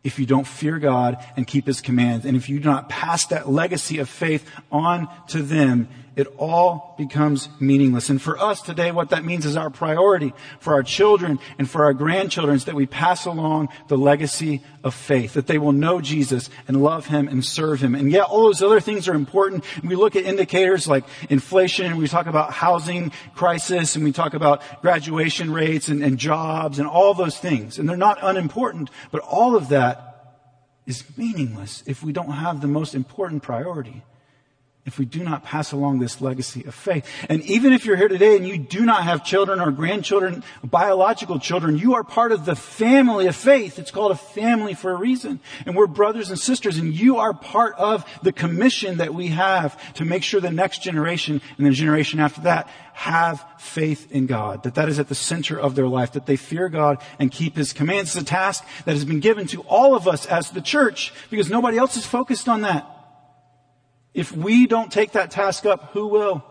If 0.06 0.20
you 0.20 0.24
don't 0.24 0.46
fear 0.46 0.78
God 0.78 1.18
and 1.36 1.48
keep 1.48 1.66
His 1.66 1.80
commands. 1.80 2.24
And 2.24 2.36
if 2.36 2.48
you 2.48 2.60
do 2.60 2.68
not 2.68 2.88
pass 2.88 3.26
that 3.26 3.50
legacy 3.50 3.98
of 3.98 4.08
faith 4.08 4.48
on 4.70 5.08
to 5.28 5.42
them, 5.42 5.88
it 6.16 6.26
all 6.38 6.94
becomes 6.96 7.50
meaningless. 7.60 8.08
And 8.08 8.20
for 8.20 8.38
us 8.38 8.62
today, 8.62 8.90
what 8.90 9.10
that 9.10 9.22
means 9.22 9.44
is 9.44 9.54
our 9.54 9.68
priority 9.68 10.32
for 10.60 10.72
our 10.72 10.82
children 10.82 11.38
and 11.58 11.68
for 11.68 11.84
our 11.84 11.92
grandchildren 11.92 12.56
is 12.56 12.64
that 12.64 12.74
we 12.74 12.86
pass 12.86 13.26
along 13.26 13.68
the 13.88 13.98
legacy 13.98 14.62
of 14.82 14.94
faith, 14.94 15.34
that 15.34 15.46
they 15.46 15.58
will 15.58 15.72
know 15.72 16.00
Jesus 16.00 16.48
and 16.66 16.82
love 16.82 17.06
Him 17.06 17.28
and 17.28 17.44
serve 17.44 17.82
Him. 17.82 17.94
And 17.94 18.10
yet 18.10 18.24
all 18.24 18.46
those 18.46 18.62
other 18.62 18.80
things 18.80 19.08
are 19.08 19.14
important. 19.14 19.62
And 19.76 19.90
we 19.90 19.94
look 19.94 20.16
at 20.16 20.24
indicators 20.24 20.88
like 20.88 21.04
inflation 21.28 21.84
and 21.84 21.98
we 21.98 22.08
talk 22.08 22.26
about 22.26 22.50
housing 22.50 23.12
crisis 23.34 23.94
and 23.94 24.02
we 24.02 24.12
talk 24.12 24.32
about 24.32 24.62
graduation 24.80 25.52
rates 25.52 25.88
and, 25.88 26.02
and 26.02 26.16
jobs 26.16 26.78
and 26.78 26.88
all 26.88 27.12
those 27.12 27.36
things. 27.36 27.78
And 27.78 27.86
they're 27.86 27.96
not 27.96 28.18
unimportant, 28.22 28.88
but 29.10 29.20
all 29.20 29.54
of 29.54 29.68
that 29.68 30.06
is 30.86 31.04
meaningless 31.18 31.82
if 31.86 32.02
we 32.02 32.12
don't 32.12 32.30
have 32.30 32.62
the 32.62 32.68
most 32.68 32.94
important 32.94 33.42
priority. 33.42 34.02
If 34.86 35.00
we 35.00 35.04
do 35.04 35.24
not 35.24 35.42
pass 35.42 35.72
along 35.72 35.98
this 35.98 36.20
legacy 36.20 36.64
of 36.64 36.74
faith. 36.74 37.04
And 37.28 37.42
even 37.42 37.72
if 37.72 37.84
you're 37.84 37.96
here 37.96 38.06
today 38.06 38.36
and 38.36 38.46
you 38.46 38.56
do 38.56 38.86
not 38.86 39.02
have 39.02 39.24
children 39.24 39.60
or 39.60 39.72
grandchildren, 39.72 40.44
biological 40.62 41.40
children, 41.40 41.76
you 41.76 41.94
are 41.94 42.04
part 42.04 42.30
of 42.30 42.44
the 42.44 42.54
family 42.54 43.26
of 43.26 43.34
faith. 43.34 43.80
It's 43.80 43.90
called 43.90 44.12
a 44.12 44.16
family 44.16 44.74
for 44.74 44.92
a 44.92 44.96
reason. 44.96 45.40
And 45.66 45.74
we're 45.74 45.88
brothers 45.88 46.30
and 46.30 46.38
sisters 46.38 46.78
and 46.78 46.94
you 46.94 47.16
are 47.16 47.34
part 47.34 47.74
of 47.78 48.04
the 48.22 48.32
commission 48.32 48.98
that 48.98 49.12
we 49.12 49.28
have 49.28 49.94
to 49.94 50.04
make 50.04 50.22
sure 50.22 50.40
the 50.40 50.50
next 50.52 50.84
generation 50.84 51.42
and 51.58 51.66
the 51.66 51.72
generation 51.72 52.20
after 52.20 52.42
that 52.42 52.68
have 52.92 53.44
faith 53.58 54.10
in 54.12 54.26
God, 54.26 54.62
that 54.62 54.76
that 54.76 54.88
is 54.88 54.98
at 54.98 55.08
the 55.08 55.14
center 55.14 55.58
of 55.60 55.74
their 55.74 55.88
life, 55.88 56.12
that 56.12 56.26
they 56.26 56.36
fear 56.36 56.68
God 56.68 57.02
and 57.18 57.30
keep 57.30 57.56
His 57.56 57.72
commands. 57.72 58.16
It's 58.16 58.22
a 58.22 58.24
task 58.24 58.64
that 58.84 58.92
has 58.92 59.04
been 59.04 59.20
given 59.20 59.46
to 59.48 59.60
all 59.62 59.94
of 59.94 60.08
us 60.08 60.26
as 60.26 60.50
the 60.50 60.62
church 60.62 61.12
because 61.28 61.50
nobody 61.50 61.76
else 61.76 61.96
is 61.96 62.06
focused 62.06 62.48
on 62.48 62.62
that. 62.62 62.95
If 64.16 64.32
we 64.32 64.66
don't 64.66 64.90
take 64.90 65.12
that 65.12 65.30
task 65.30 65.66
up, 65.66 65.90
who 65.92 66.08
will? 66.08 66.42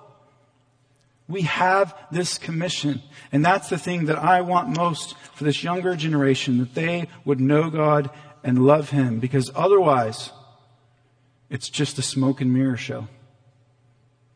We 1.28 1.42
have 1.42 1.98
this 2.12 2.38
commission. 2.38 3.02
And 3.32 3.44
that's 3.44 3.70
the 3.70 3.80
thing 3.80 4.06
that 4.06 4.20
I 4.20 4.42
want 4.42 4.78
most 4.78 5.18
for 5.34 5.46
this 5.46 5.64
younger 5.64 5.96
generation, 5.96 6.60
that 6.60 6.76
they 6.76 7.08
would 7.26 7.40
know 7.40 7.72
God 7.72 8.12
and 8.44 8.64
love 8.68 8.92
Him 8.92 9.20
because 9.20 9.50
otherwise 9.56 10.32
it's 11.50 11.68
just 11.68 11.98
a 11.98 12.04
smoke 12.04 12.40
and 12.40 12.54
mirror 12.54 12.78
show. 12.78 13.08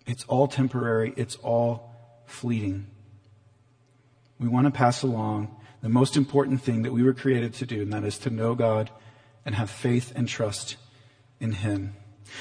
It's 0.07 0.23
all 0.23 0.47
temporary. 0.47 1.13
It's 1.15 1.35
all 1.35 1.93
fleeting. 2.25 2.87
We 4.39 4.47
want 4.47 4.65
to 4.65 4.71
pass 4.71 5.03
along 5.03 5.55
the 5.83 5.89
most 5.89 6.17
important 6.17 6.63
thing 6.63 6.81
that 6.81 6.93
we 6.93 7.03
were 7.03 7.13
created 7.13 7.53
to 7.55 7.67
do, 7.67 7.83
and 7.83 7.93
that 7.93 8.03
is 8.03 8.17
to 8.19 8.31
know 8.31 8.55
God 8.55 8.89
and 9.45 9.53
have 9.53 9.69
faith 9.69 10.11
and 10.15 10.27
trust 10.27 10.77
in 11.39 11.51
Him. 11.51 11.93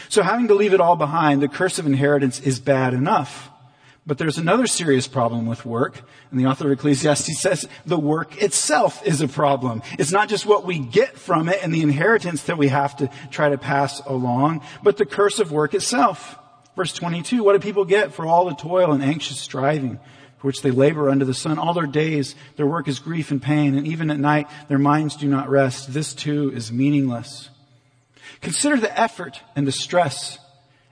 So 0.08 0.22
having 0.22 0.48
to 0.48 0.54
leave 0.54 0.74
it 0.74 0.80
all 0.80 0.96
behind, 0.96 1.42
the 1.42 1.48
curse 1.48 1.78
of 1.78 1.86
inheritance 1.86 2.40
is 2.40 2.60
bad 2.60 2.94
enough. 2.94 3.50
But 4.08 4.16
there's 4.16 4.38
another 4.38 4.66
serious 4.66 5.06
problem 5.06 5.44
with 5.46 5.66
work, 5.66 6.00
and 6.30 6.40
the 6.40 6.46
author 6.46 6.72
of 6.72 6.78
Ecclesiastes 6.78 7.42
says 7.42 7.68
the 7.84 7.98
work 7.98 8.40
itself 8.42 9.06
is 9.06 9.20
a 9.20 9.28
problem. 9.28 9.82
It's 9.98 10.12
not 10.12 10.30
just 10.30 10.46
what 10.46 10.64
we 10.64 10.78
get 10.78 11.18
from 11.18 11.50
it 11.50 11.62
and 11.62 11.74
the 11.74 11.82
inheritance 11.82 12.44
that 12.44 12.56
we 12.56 12.68
have 12.68 12.96
to 12.96 13.10
try 13.30 13.50
to 13.50 13.58
pass 13.58 14.00
along, 14.06 14.62
but 14.82 14.96
the 14.96 15.04
curse 15.04 15.40
of 15.40 15.52
work 15.52 15.74
itself. 15.74 16.38
Verse 16.74 16.94
22, 16.94 17.44
what 17.44 17.52
do 17.52 17.58
people 17.58 17.84
get 17.84 18.14
for 18.14 18.24
all 18.24 18.46
the 18.46 18.54
toil 18.54 18.92
and 18.92 19.04
anxious 19.04 19.38
striving 19.38 20.00
for 20.38 20.46
which 20.46 20.62
they 20.62 20.70
labor 20.70 21.10
under 21.10 21.26
the 21.26 21.34
sun? 21.34 21.58
All 21.58 21.74
their 21.74 21.86
days, 21.86 22.34
their 22.56 22.66
work 22.66 22.88
is 22.88 23.00
grief 23.00 23.30
and 23.30 23.42
pain, 23.42 23.76
and 23.76 23.86
even 23.86 24.10
at 24.10 24.18
night, 24.18 24.48
their 24.68 24.78
minds 24.78 25.16
do 25.16 25.28
not 25.28 25.50
rest. 25.50 25.92
This 25.92 26.14
too 26.14 26.50
is 26.54 26.72
meaningless. 26.72 27.50
Consider 28.40 28.76
the 28.76 28.98
effort 28.98 29.40
and 29.56 29.66
the 29.66 29.72
stress 29.72 30.38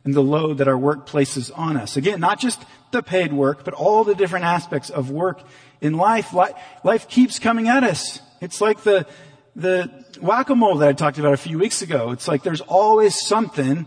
and 0.04 0.14
the 0.14 0.22
load 0.22 0.58
that 0.58 0.68
our 0.68 0.78
work 0.78 1.06
places 1.06 1.50
on 1.50 1.76
us. 1.76 1.96
Again, 1.96 2.20
not 2.20 2.38
just 2.38 2.62
the 2.92 3.02
paid 3.02 3.32
work, 3.32 3.64
but 3.64 3.74
all 3.74 4.04
the 4.04 4.14
different 4.14 4.44
aspects 4.44 4.90
of 4.90 5.10
work 5.10 5.42
in 5.80 5.94
life. 5.94 6.32
Life 6.32 7.08
keeps 7.08 7.38
coming 7.38 7.68
at 7.68 7.84
us. 7.84 8.20
It's 8.40 8.60
like 8.60 8.82
the, 8.82 9.06
the 9.54 9.90
whack-a-mole 10.20 10.76
that 10.76 10.88
I 10.88 10.92
talked 10.92 11.18
about 11.18 11.34
a 11.34 11.38
few 11.38 11.58
weeks 11.58 11.82
ago. 11.82 12.12
It's 12.12 12.28
like 12.28 12.42
there's 12.42 12.60
always 12.60 13.18
something 13.18 13.86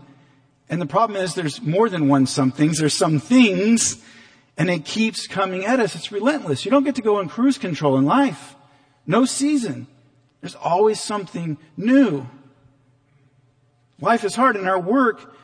and 0.70 0.80
the 0.80 0.86
problem 0.86 1.20
is 1.20 1.34
there's 1.34 1.60
more 1.60 1.88
than 1.88 2.06
one 2.06 2.26
somethings. 2.26 2.78
There's 2.78 2.94
some 2.94 3.18
things 3.18 4.00
and 4.56 4.70
it 4.70 4.84
keeps 4.84 5.26
coming 5.26 5.64
at 5.64 5.80
us. 5.80 5.96
It's 5.96 6.12
relentless. 6.12 6.64
You 6.64 6.70
don't 6.70 6.84
get 6.84 6.94
to 6.94 7.02
go 7.02 7.18
on 7.18 7.28
cruise 7.28 7.58
control 7.58 7.98
in 7.98 8.04
life. 8.04 8.54
No 9.04 9.24
season. 9.24 9.88
There's 10.40 10.54
always 10.54 11.00
something 11.00 11.58
new. 11.76 12.26
Life 14.00 14.24
is 14.24 14.34
hard 14.34 14.56
and 14.56 14.68
our 14.68 14.80
work 14.80 15.34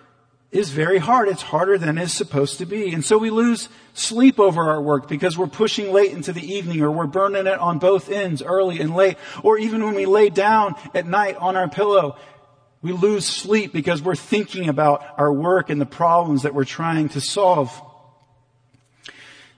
is 0.50 0.70
very 0.70 0.98
hard. 0.98 1.28
It's 1.28 1.42
harder 1.42 1.76
than 1.76 1.98
it's 1.98 2.14
supposed 2.14 2.58
to 2.58 2.66
be. 2.66 2.92
And 2.92 3.04
so 3.04 3.18
we 3.18 3.30
lose 3.30 3.68
sleep 3.94 4.38
over 4.38 4.62
our 4.62 4.80
work 4.80 5.08
because 5.08 5.36
we're 5.36 5.48
pushing 5.48 5.92
late 5.92 6.12
into 6.12 6.32
the 6.32 6.54
evening 6.54 6.80
or 6.80 6.90
we're 6.90 7.06
burning 7.06 7.46
it 7.46 7.58
on 7.58 7.78
both 7.78 8.10
ends, 8.10 8.42
early 8.42 8.80
and 8.80 8.94
late. 8.94 9.18
Or 9.42 9.58
even 9.58 9.84
when 9.84 9.94
we 9.94 10.06
lay 10.06 10.30
down 10.30 10.74
at 10.94 11.06
night 11.06 11.36
on 11.36 11.56
our 11.56 11.68
pillow, 11.68 12.16
we 12.80 12.92
lose 12.92 13.26
sleep 13.26 13.72
because 13.72 14.00
we're 14.00 14.14
thinking 14.16 14.68
about 14.68 15.04
our 15.18 15.32
work 15.32 15.70
and 15.70 15.80
the 15.80 15.86
problems 15.86 16.42
that 16.42 16.54
we're 16.54 16.64
trying 16.64 17.08
to 17.10 17.20
solve. 17.20 17.82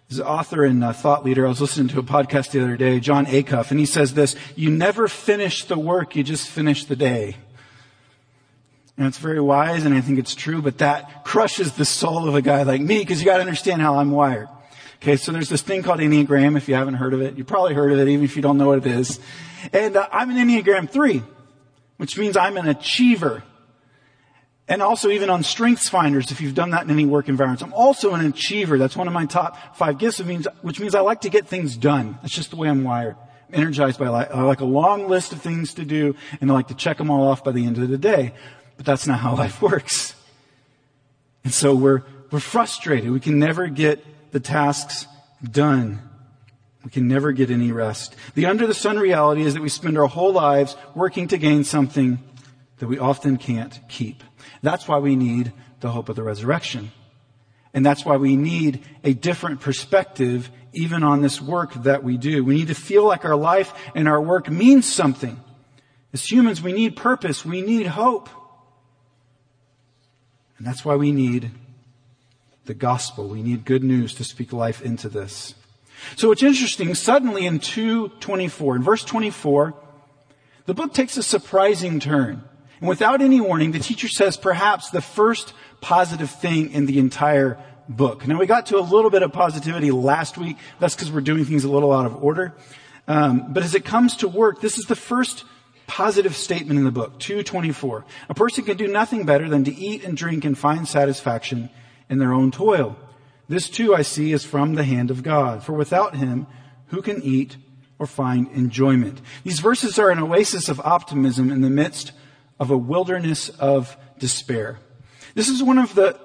There's 0.08 0.20
an 0.20 0.26
author 0.26 0.64
and 0.64 0.82
thought 0.96 1.24
leader. 1.24 1.44
I 1.44 1.50
was 1.50 1.60
listening 1.60 1.88
to 1.88 1.98
a 1.98 2.02
podcast 2.02 2.52
the 2.52 2.62
other 2.62 2.78
day, 2.78 2.98
Jon 2.98 3.26
Acuff, 3.26 3.70
and 3.70 3.78
he 3.78 3.84
says 3.84 4.14
this, 4.14 4.34
you 4.56 4.70
never 4.70 5.06
finish 5.06 5.64
the 5.64 5.78
work, 5.78 6.16
you 6.16 6.24
just 6.24 6.48
finish 6.48 6.86
the 6.86 6.96
day. 6.96 7.36
And 8.98 9.06
it's 9.06 9.18
very 9.18 9.40
wise 9.40 9.84
and 9.84 9.94
I 9.94 10.00
think 10.00 10.18
it's 10.18 10.34
true, 10.34 10.60
but 10.60 10.78
that 10.78 11.24
crushes 11.24 11.72
the 11.72 11.84
soul 11.84 12.28
of 12.28 12.34
a 12.34 12.42
guy 12.42 12.64
like 12.64 12.80
me 12.80 12.98
because 12.98 13.20
you 13.20 13.24
gotta 13.24 13.40
understand 13.40 13.80
how 13.80 13.96
I'm 13.96 14.10
wired. 14.10 14.48
Okay, 14.96 15.16
so 15.16 15.32
there's 15.32 15.48
this 15.48 15.62
thing 15.62 15.82
called 15.82 16.00
Enneagram 16.00 16.56
if 16.56 16.68
you 16.68 16.74
haven't 16.74 16.94
heard 16.94 17.14
of 17.14 17.22
it. 17.22 17.38
You 17.38 17.44
probably 17.44 17.74
heard 17.74 17.92
of 17.92 17.98
it 18.00 18.08
even 18.08 18.24
if 18.24 18.34
you 18.34 18.42
don't 18.42 18.58
know 18.58 18.66
what 18.66 18.78
it 18.78 18.86
is. 18.86 19.20
And 19.72 19.96
uh, 19.96 20.08
I'm 20.12 20.30
an 20.30 20.36
Enneagram 20.36 20.90
3 20.90 21.22
which 21.98 22.16
means 22.16 22.36
I'm 22.36 22.56
an 22.56 22.66
achiever. 22.66 23.42
And 24.66 24.82
also 24.82 25.10
even 25.10 25.30
on 25.30 25.42
strengths 25.42 25.88
finders, 25.88 26.30
if 26.30 26.40
you've 26.40 26.54
done 26.54 26.70
that 26.70 26.84
in 26.84 26.90
any 26.90 27.06
work 27.06 27.28
environments, 27.28 27.62
I'm 27.62 27.72
also 27.72 28.14
an 28.14 28.24
achiever. 28.24 28.78
That's 28.78 28.96
one 28.96 29.06
of 29.06 29.14
my 29.14 29.26
top 29.26 29.76
five 29.76 29.98
gifts, 29.98 30.18
which 30.18 30.28
means, 30.28 30.48
which 30.62 30.80
means 30.80 30.94
I 30.94 31.00
like 31.00 31.22
to 31.22 31.30
get 31.30 31.46
things 31.46 31.76
done. 31.76 32.18
That's 32.22 32.34
just 32.34 32.50
the 32.50 32.56
way 32.56 32.68
I'm 32.68 32.84
wired. 32.84 33.16
I'm 33.48 33.54
energized 33.54 33.98
by 33.98 34.06
I 34.06 34.42
like 34.42 34.60
a 34.60 34.66
long 34.66 35.08
list 35.08 35.32
of 35.32 35.40
things 35.40 35.74
to 35.74 35.84
do 35.84 36.14
and 36.40 36.50
I 36.50 36.54
like 36.54 36.68
to 36.68 36.74
check 36.74 36.98
them 36.98 37.10
all 37.10 37.26
off 37.26 37.42
by 37.42 37.52
the 37.52 37.66
end 37.66 37.78
of 37.78 37.88
the 37.88 37.98
day. 37.98 38.34
But 38.78 38.86
that's 38.86 39.06
not 39.06 39.18
how 39.18 39.36
life 39.36 39.60
works. 39.60 40.14
And 41.44 41.52
so 41.52 41.74
we're, 41.74 42.02
we're 42.30 42.40
frustrated. 42.40 43.10
We 43.10 43.20
can 43.20 43.38
never 43.38 43.68
get 43.68 44.32
the 44.32 44.40
tasks 44.40 45.06
done. 45.42 46.00
We 46.84 46.90
can 46.90 47.06
never 47.06 47.32
get 47.32 47.50
any 47.50 47.72
rest. 47.72 48.16
The 48.34 48.46
under 48.46 48.66
the 48.66 48.74
sun 48.74 48.98
reality 48.98 49.42
is 49.42 49.54
that 49.54 49.62
we 49.62 49.68
spend 49.68 49.98
our 49.98 50.06
whole 50.06 50.32
lives 50.32 50.76
working 50.94 51.28
to 51.28 51.38
gain 51.38 51.64
something 51.64 52.18
that 52.78 52.86
we 52.86 52.98
often 52.98 53.36
can't 53.36 53.78
keep. 53.88 54.22
That's 54.62 54.88
why 54.88 54.98
we 54.98 55.16
need 55.16 55.52
the 55.80 55.90
hope 55.90 56.08
of 56.08 56.16
the 56.16 56.22
resurrection. 56.22 56.92
And 57.74 57.84
that's 57.84 58.04
why 58.04 58.16
we 58.16 58.36
need 58.36 58.84
a 59.04 59.12
different 59.12 59.60
perspective 59.60 60.50
even 60.72 61.02
on 61.02 61.22
this 61.22 61.40
work 61.40 61.74
that 61.84 62.04
we 62.04 62.16
do. 62.16 62.44
We 62.44 62.54
need 62.54 62.68
to 62.68 62.74
feel 62.74 63.04
like 63.04 63.24
our 63.24 63.36
life 63.36 63.72
and 63.94 64.08
our 64.08 64.20
work 64.20 64.48
means 64.48 64.90
something. 64.90 65.40
As 66.12 66.30
humans, 66.30 66.62
we 66.62 66.72
need 66.72 66.96
purpose. 66.96 67.44
We 67.44 67.62
need 67.62 67.86
hope. 67.86 68.28
And 70.58 70.66
that's 70.66 70.84
why 70.84 70.96
we 70.96 71.12
need 71.12 71.50
the 72.66 72.74
gospel. 72.74 73.28
We 73.28 73.42
need 73.42 73.64
good 73.64 73.82
news 73.82 74.14
to 74.14 74.24
speak 74.24 74.52
life 74.52 74.82
into 74.82 75.08
this. 75.08 75.54
So 76.16 76.30
it's 76.32 76.42
interesting, 76.42 76.94
suddenly 76.94 77.46
in 77.46 77.58
224, 77.58 78.76
in 78.76 78.82
verse 78.82 79.04
24, 79.04 79.74
the 80.66 80.74
book 80.74 80.92
takes 80.92 81.16
a 81.16 81.22
surprising 81.22 81.98
turn. 81.98 82.42
And 82.80 82.88
without 82.88 83.20
any 83.20 83.40
warning, 83.40 83.72
the 83.72 83.78
teacher 83.78 84.08
says 84.08 84.36
perhaps 84.36 84.90
the 84.90 85.00
first 85.00 85.54
positive 85.80 86.30
thing 86.30 86.72
in 86.72 86.86
the 86.86 86.98
entire 86.98 87.58
book. 87.88 88.26
Now 88.26 88.38
we 88.38 88.46
got 88.46 88.66
to 88.66 88.78
a 88.78 88.80
little 88.80 89.10
bit 89.10 89.22
of 89.22 89.32
positivity 89.32 89.90
last 89.90 90.38
week. 90.38 90.58
That's 90.78 90.94
because 90.94 91.10
we're 91.10 91.22
doing 91.22 91.44
things 91.44 91.64
a 91.64 91.70
little 91.70 91.92
out 91.92 92.06
of 92.06 92.22
order. 92.22 92.54
Um, 93.08 93.52
but 93.52 93.62
as 93.62 93.74
it 93.74 93.84
comes 93.84 94.16
to 94.18 94.28
work, 94.28 94.60
this 94.60 94.78
is 94.78 94.84
the 94.84 94.96
first 94.96 95.44
positive 95.88 96.36
statement 96.36 96.78
in 96.78 96.84
the 96.84 96.92
book, 96.92 97.18
224. 97.18 98.04
A 98.28 98.34
person 98.34 98.62
can 98.62 98.76
do 98.76 98.86
nothing 98.86 99.24
better 99.24 99.48
than 99.48 99.64
to 99.64 99.74
eat 99.74 100.04
and 100.04 100.16
drink 100.16 100.44
and 100.44 100.56
find 100.56 100.86
satisfaction 100.86 101.70
in 102.08 102.18
their 102.18 102.32
own 102.32 102.52
toil. 102.52 102.96
This 103.48 103.68
too 103.68 103.94
I 103.94 104.02
see 104.02 104.32
is 104.32 104.44
from 104.44 104.74
the 104.74 104.84
hand 104.84 105.10
of 105.10 105.24
God. 105.24 105.64
For 105.64 105.72
without 105.72 106.14
him, 106.14 106.46
who 106.88 107.02
can 107.02 107.20
eat 107.22 107.56
or 107.98 108.06
find 108.06 108.48
enjoyment? 108.52 109.20
These 109.42 109.60
verses 109.60 109.98
are 109.98 110.10
an 110.10 110.20
oasis 110.20 110.68
of 110.68 110.78
optimism 110.80 111.50
in 111.50 111.62
the 111.62 111.70
midst 111.70 112.12
of 112.60 112.70
a 112.70 112.78
wilderness 112.78 113.48
of 113.48 113.96
despair. 114.18 114.78
This 115.34 115.48
is 115.48 115.62
one 115.62 115.78
of 115.78 115.94
the 115.94 116.20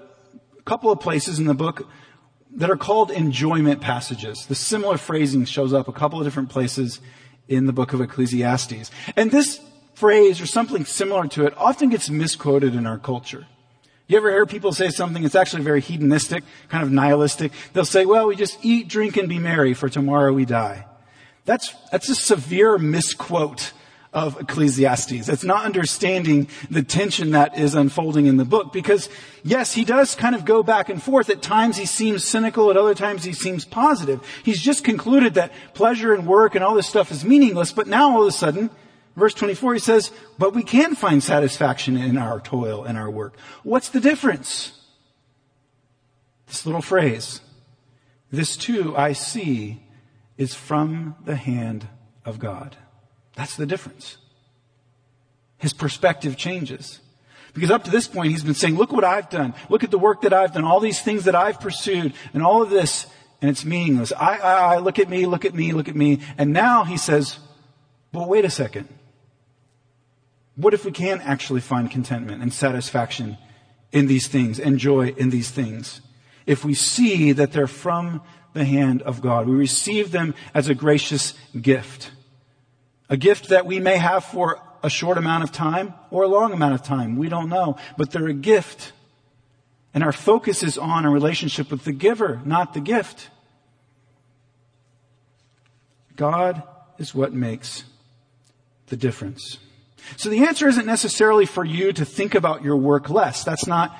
couple 0.65 0.91
of 0.91 0.99
places 0.99 1.39
in 1.39 1.45
the 1.45 1.53
book 1.53 1.87
that 2.55 2.69
are 2.69 2.77
called 2.77 3.11
enjoyment 3.11 3.81
passages. 3.81 4.45
The 4.45 4.55
similar 4.55 4.97
phrasing 4.97 5.45
shows 5.45 5.73
up 5.73 5.87
a 5.87 5.93
couple 5.93 6.19
of 6.19 6.25
different 6.25 6.49
places 6.49 6.99
in 7.47 7.65
the 7.65 7.73
book 7.73 7.93
of 7.93 8.01
Ecclesiastes. 8.01 8.91
And 9.15 9.31
this 9.31 9.59
phrase 9.93 10.41
or 10.41 10.45
something 10.45 10.85
similar 10.85 11.27
to 11.27 11.45
it 11.45 11.53
often 11.57 11.89
gets 11.89 12.09
misquoted 12.09 12.75
in 12.75 12.87
our 12.87 12.97
culture. 12.97 13.45
You 14.07 14.17
ever 14.17 14.29
hear 14.29 14.45
people 14.45 14.73
say 14.73 14.89
something 14.89 15.23
that's 15.23 15.35
actually 15.35 15.63
very 15.63 15.81
hedonistic, 15.81 16.43
kind 16.67 16.83
of 16.83 16.91
nihilistic? 16.91 17.51
They'll 17.71 17.85
say, 17.85 18.05
well, 18.05 18.27
we 18.27 18.35
just 18.35 18.57
eat, 18.63 18.87
drink, 18.87 19.17
and 19.17 19.29
be 19.29 19.39
merry, 19.39 19.73
for 19.73 19.87
tomorrow 19.87 20.33
we 20.33 20.45
die. 20.45 20.85
That's, 21.45 21.73
that's 21.91 22.09
a 22.09 22.15
severe 22.15 22.77
misquote 22.77 23.71
of 24.13 24.39
Ecclesiastes. 24.39 25.27
It's 25.27 25.43
not 25.43 25.65
understanding 25.65 26.47
the 26.69 26.83
tension 26.83 27.31
that 27.31 27.57
is 27.57 27.73
unfolding 27.73 28.27
in 28.27 28.37
the 28.37 28.45
book 28.45 28.71
because 28.71 29.09
yes, 29.43 29.73
he 29.73 29.83
does 29.83 30.15
kind 30.15 30.35
of 30.35 30.45
go 30.45 30.61
back 30.61 30.89
and 30.89 31.01
forth. 31.01 31.29
At 31.29 31.41
times 31.41 31.77
he 31.77 31.85
seems 31.85 32.23
cynical, 32.23 32.69
at 32.69 32.77
other 32.77 32.93
times 32.93 33.23
he 33.23 33.33
seems 33.33 33.65
positive. 33.65 34.21
He's 34.43 34.61
just 34.61 34.83
concluded 34.83 35.33
that 35.33 35.51
pleasure 35.73 36.13
and 36.13 36.27
work 36.27 36.55
and 36.55 36.63
all 36.63 36.75
this 36.75 36.87
stuff 36.87 37.11
is 37.11 37.25
meaningless, 37.25 37.71
but 37.71 37.87
now 37.87 38.11
all 38.11 38.21
of 38.21 38.27
a 38.27 38.31
sudden, 38.31 38.69
verse 39.15 39.33
24 39.33 39.73
he 39.73 39.79
says, 39.79 40.11
but 40.37 40.53
we 40.53 40.63
can 40.63 40.95
find 40.95 41.23
satisfaction 41.23 41.97
in 41.97 42.17
our 42.17 42.39
toil 42.39 42.83
and 42.83 42.97
our 42.97 43.09
work. 43.09 43.35
What's 43.63 43.89
the 43.89 43.99
difference? 43.99 44.79
This 46.47 46.67
little 46.67 46.83
phrase, 46.83 47.41
this 48.29 48.55
too 48.55 48.95
I 48.95 49.13
see 49.13 49.81
is 50.37 50.53
from 50.53 51.15
the 51.25 51.35
hand 51.35 51.87
of 52.25 52.37
God. 52.37 52.77
That's 53.35 53.55
the 53.55 53.65
difference. 53.65 54.17
His 55.57 55.73
perspective 55.73 56.37
changes. 56.37 56.99
Because 57.53 57.71
up 57.71 57.83
to 57.83 57.91
this 57.91 58.07
point, 58.07 58.31
he's 58.31 58.43
been 58.43 58.53
saying, 58.53 58.75
look 58.75 58.91
what 58.91 59.03
I've 59.03 59.29
done. 59.29 59.53
Look 59.69 59.83
at 59.83 59.91
the 59.91 59.99
work 59.99 60.21
that 60.21 60.33
I've 60.33 60.53
done, 60.53 60.63
all 60.63 60.79
these 60.79 61.01
things 61.01 61.25
that 61.25 61.35
I've 61.35 61.59
pursued, 61.59 62.13
and 62.33 62.43
all 62.43 62.63
of 62.63 62.69
this, 62.69 63.05
and 63.41 63.49
it's 63.49 63.63
meaningless. 63.63 64.11
I, 64.13 64.37
I, 64.37 64.75
I, 64.75 64.77
look 64.79 64.99
at 64.99 65.09
me, 65.09 65.25
look 65.25 65.45
at 65.45 65.53
me, 65.53 65.71
look 65.71 65.87
at 65.87 65.95
me. 65.95 66.19
And 66.37 66.51
now 66.51 66.83
he 66.83 66.97
says, 66.97 67.39
well, 68.11 68.27
wait 68.27 68.45
a 68.45 68.49
second. 68.49 68.87
What 70.55 70.73
if 70.73 70.85
we 70.85 70.91
can 70.91 71.21
actually 71.21 71.61
find 71.61 71.89
contentment 71.89 72.41
and 72.41 72.53
satisfaction 72.53 73.37
in 73.91 74.07
these 74.07 74.27
things 74.27 74.59
and 74.59 74.79
joy 74.79 75.09
in 75.09 75.29
these 75.29 75.51
things? 75.51 76.01
If 76.45 76.65
we 76.65 76.73
see 76.73 77.31
that 77.31 77.51
they're 77.51 77.67
from 77.67 78.21
the 78.53 78.65
hand 78.65 79.01
of 79.03 79.21
God, 79.21 79.47
we 79.47 79.55
receive 79.55 80.11
them 80.11 80.35
as 80.53 80.69
a 80.69 80.75
gracious 80.75 81.33
gift. 81.59 82.11
A 83.09 83.17
gift 83.17 83.49
that 83.49 83.65
we 83.65 83.79
may 83.79 83.97
have 83.97 84.23
for 84.23 84.59
a 84.81 84.89
short 84.89 85.17
amount 85.17 85.43
of 85.43 85.51
time 85.51 85.93
or 86.11 86.23
a 86.23 86.27
long 86.27 86.51
amount 86.51 86.73
of 86.73 86.83
time. 86.83 87.17
We 87.17 87.29
don't 87.29 87.49
know. 87.49 87.77
But 87.97 88.11
they're 88.11 88.27
a 88.27 88.33
gift. 88.33 88.91
And 89.93 90.03
our 90.03 90.11
focus 90.11 90.63
is 90.63 90.77
on 90.77 91.05
a 91.05 91.09
relationship 91.09 91.71
with 91.71 91.83
the 91.83 91.91
giver, 91.91 92.41
not 92.45 92.73
the 92.73 92.79
gift. 92.79 93.29
God 96.15 96.63
is 96.97 97.13
what 97.13 97.33
makes 97.33 97.83
the 98.87 98.97
difference. 98.97 99.59
So 100.17 100.29
the 100.29 100.45
answer 100.45 100.67
isn't 100.67 100.85
necessarily 100.85 101.45
for 101.45 101.63
you 101.63 101.93
to 101.93 102.05
think 102.05 102.35
about 102.35 102.63
your 102.63 102.75
work 102.75 103.09
less. 103.09 103.43
That's 103.43 103.67
not 103.67 103.95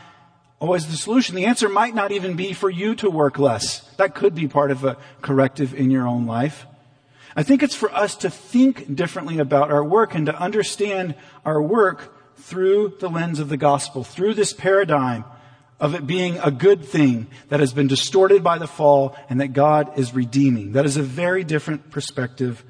always 0.59 0.87
the 0.87 0.97
solution. 0.97 1.35
The 1.35 1.45
answer 1.45 1.69
might 1.69 1.95
not 1.95 2.11
even 2.11 2.35
be 2.35 2.53
for 2.53 2.69
you 2.69 2.95
to 2.95 3.09
work 3.09 3.39
less. 3.39 3.81
That 3.97 4.15
could 4.15 4.35
be 4.35 4.47
part 4.47 4.71
of 4.71 4.83
a 4.83 4.97
corrective 5.21 5.73
in 5.73 5.91
your 5.91 6.07
own 6.07 6.25
life. 6.25 6.65
I 7.35 7.43
think 7.43 7.63
it's 7.63 7.75
for 7.75 7.91
us 7.93 8.15
to 8.17 8.29
think 8.29 8.95
differently 8.95 9.39
about 9.39 9.71
our 9.71 9.83
work 9.83 10.13
and 10.13 10.25
to 10.27 10.35
understand 10.35 11.15
our 11.45 11.61
work 11.61 12.13
through 12.37 12.95
the 12.99 13.09
lens 13.09 13.39
of 13.39 13.49
the 13.49 13.57
gospel, 13.57 14.03
through 14.03 14.35
this 14.35 14.53
paradigm 14.53 15.25
of 15.79 15.95
it 15.95 16.05
being 16.05 16.37
a 16.39 16.51
good 16.51 16.85
thing 16.85 17.27
that 17.49 17.59
has 17.59 17.73
been 17.73 17.87
distorted 17.87 18.43
by 18.43 18.57
the 18.57 18.67
fall 18.67 19.15
and 19.29 19.41
that 19.41 19.49
God 19.49 19.97
is 19.97 20.13
redeeming. 20.13 20.73
That 20.73 20.85
is 20.85 20.97
a 20.97 21.03
very 21.03 21.43
different 21.43 21.89
perspective 21.91 22.63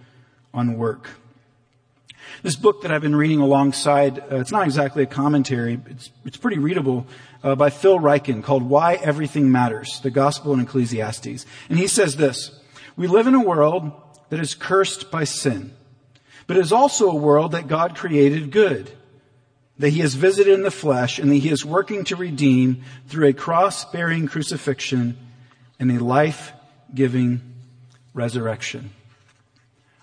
on 0.54 0.78
work. 0.78 1.10
This 2.41 2.56
book 2.56 2.82
that 2.82 2.91
I've 2.91 3.02
been 3.02 3.15
reading 3.15 3.39
alongside, 3.39 4.19
uh, 4.19 4.38
it's 4.38 4.52
not 4.52 4.65
exactly 4.65 5.04
a 5.04 5.06
commentary, 5.06 5.80
it's, 5.88 6.10
it's 6.26 6.38
pretty 6.38 6.58
readable, 6.58 7.06
uh, 7.43 7.56
by 7.56 7.69
Phil 7.69 7.99
Ryken 7.99 8.43
called 8.43 8.63
Why 8.63 8.95
Everything 8.95 9.52
Matters, 9.52 9.99
the 10.02 10.12
Gospel 10.12 10.54
in 10.54 10.60
Ecclesiastes. 10.60 11.45
And 11.69 11.78
he 11.78 11.88
says 11.88 12.15
this, 12.17 12.60
we 12.95 13.08
live 13.08 13.28
in 13.28 13.36
a 13.36 13.41
world 13.41 13.91
that 14.34 14.39
is 14.39 14.56
cursed 14.56 15.12
by 15.12 15.26
sin. 15.26 15.72
But 16.48 16.58
is 16.58 16.72
also 16.72 17.08
a 17.08 17.15
world 17.15 17.52
that 17.52 17.67
God 17.67 17.96
created 17.96 18.50
good, 18.50 18.89
that 19.78 19.91
he 19.91 20.00
has 20.00 20.15
visited 20.15 20.52
in 20.52 20.63
the 20.63 20.72
flesh 20.72 21.19
and 21.19 21.30
that 21.30 21.36
he 21.36 21.52
is 21.52 21.63
working 21.63 22.04
to 22.06 22.15
redeem 22.15 22.82
through 23.08 23.28
a 23.28 23.34
cross-bearing 23.34 24.26
crucifixion 24.26 25.15
and 25.78 25.91
a 25.91 26.04
life-giving 26.04 27.41
resurrection. 28.15 28.89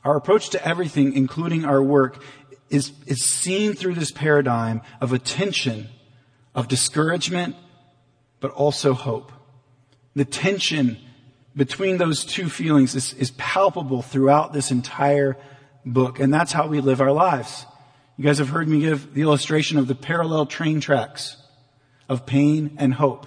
Our 0.05 0.16
approach 0.16 0.51
to 0.51 0.64
everything, 0.64 1.14
including 1.14 1.64
our 1.64 1.83
work, 1.83 2.23
is, 2.69 2.93
is 3.07 3.25
seen 3.25 3.73
through 3.73 3.97
this 3.97 4.12
paradigm 4.12 4.81
of 5.01 5.12
attention, 5.12 5.88
of 6.55 6.69
discouragement, 6.69 7.57
but 8.38 8.53
also 8.53 8.95
hope. 8.95 9.33
The 10.14 10.25
tension 10.25 10.99
between 11.61 11.99
those 11.99 12.25
two 12.25 12.49
feelings 12.49 12.94
is, 12.94 13.12
is 13.12 13.33
palpable 13.33 14.01
throughout 14.01 14.55
this 14.55 14.70
entire 14.70 15.37
book. 15.85 16.18
And 16.18 16.33
that's 16.33 16.53
how 16.53 16.66
we 16.66 16.81
live 16.81 17.03
our 17.03 17.12
lives. 17.12 17.66
You 18.16 18.25
guys 18.25 18.38
have 18.38 18.49
heard 18.49 18.66
me 18.66 18.81
give 18.81 19.12
the 19.12 19.20
illustration 19.20 19.77
of 19.77 19.87
the 19.87 19.94
parallel 19.94 20.46
train 20.46 20.81
tracks 20.81 21.37
of 22.09 22.25
pain 22.25 22.79
and 22.79 22.94
hope. 22.94 23.27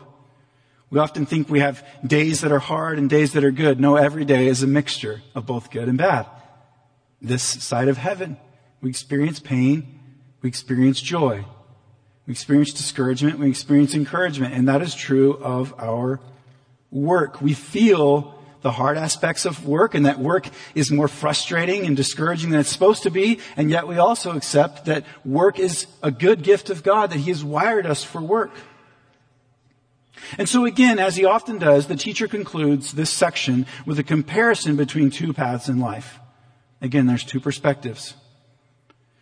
We 0.89 0.97
often 0.97 1.27
think 1.27 1.47
we 1.47 1.59
have 1.59 1.85
days 2.03 2.41
that 2.41 2.51
are 2.51 2.57
hard 2.57 2.97
and 2.97 3.07
days 3.07 3.33
that 3.33 3.43
are 3.43 3.51
good. 3.51 3.79
No, 3.79 3.97
every 3.97 4.25
day 4.25 4.47
is 4.47 4.63
a 4.63 4.67
mixture 4.67 5.21
of 5.35 5.45
both 5.45 5.69
good 5.69 5.87
and 5.87 5.99
bad. 5.99 6.25
This 7.21 7.43
side 7.43 7.87
of 7.87 7.97
heaven, 7.97 8.37
we 8.81 8.89
experience 8.89 9.39
pain, 9.39 9.99
we 10.41 10.49
experience 10.49 10.99
joy, 10.99 11.45
we 12.25 12.31
experience 12.31 12.73
discouragement, 12.73 13.37
we 13.37 13.47
experience 13.47 13.93
encouragement, 13.93 14.55
and 14.55 14.67
that 14.69 14.81
is 14.81 14.95
true 14.95 15.33
of 15.33 15.75
our 15.77 16.19
work. 16.93 17.41
We 17.41 17.53
feel 17.53 18.39
the 18.61 18.71
hard 18.71 18.97
aspects 18.97 19.45
of 19.45 19.67
work 19.67 19.93
and 19.93 20.05
that 20.05 20.19
work 20.19 20.47
is 20.73 20.89
more 20.89 21.09
frustrating 21.09 21.85
and 21.85 21.97
discouraging 21.97 22.51
than 22.51 22.61
it's 22.61 22.71
supposed 22.71 23.03
to 23.03 23.11
be. 23.11 23.39
And 23.57 23.69
yet 23.69 23.87
we 23.87 23.97
also 23.97 24.31
accept 24.31 24.85
that 24.85 25.03
work 25.25 25.59
is 25.59 25.87
a 26.01 26.11
good 26.11 26.43
gift 26.43 26.69
of 26.69 26.81
God, 26.81 27.09
that 27.09 27.19
He 27.19 27.29
has 27.29 27.43
wired 27.43 27.85
us 27.85 28.03
for 28.03 28.21
work. 28.21 28.51
And 30.37 30.47
so 30.47 30.65
again, 30.65 30.99
as 30.99 31.15
he 31.15 31.25
often 31.25 31.57
does, 31.57 31.87
the 31.87 31.95
teacher 31.95 32.27
concludes 32.27 32.93
this 32.93 33.09
section 33.09 33.65
with 33.85 33.99
a 33.99 34.03
comparison 34.03 34.75
between 34.75 35.09
two 35.09 35.33
paths 35.33 35.67
in 35.67 35.79
life. 35.79 36.19
Again, 36.81 37.07
there's 37.07 37.23
two 37.23 37.39
perspectives. 37.39 38.13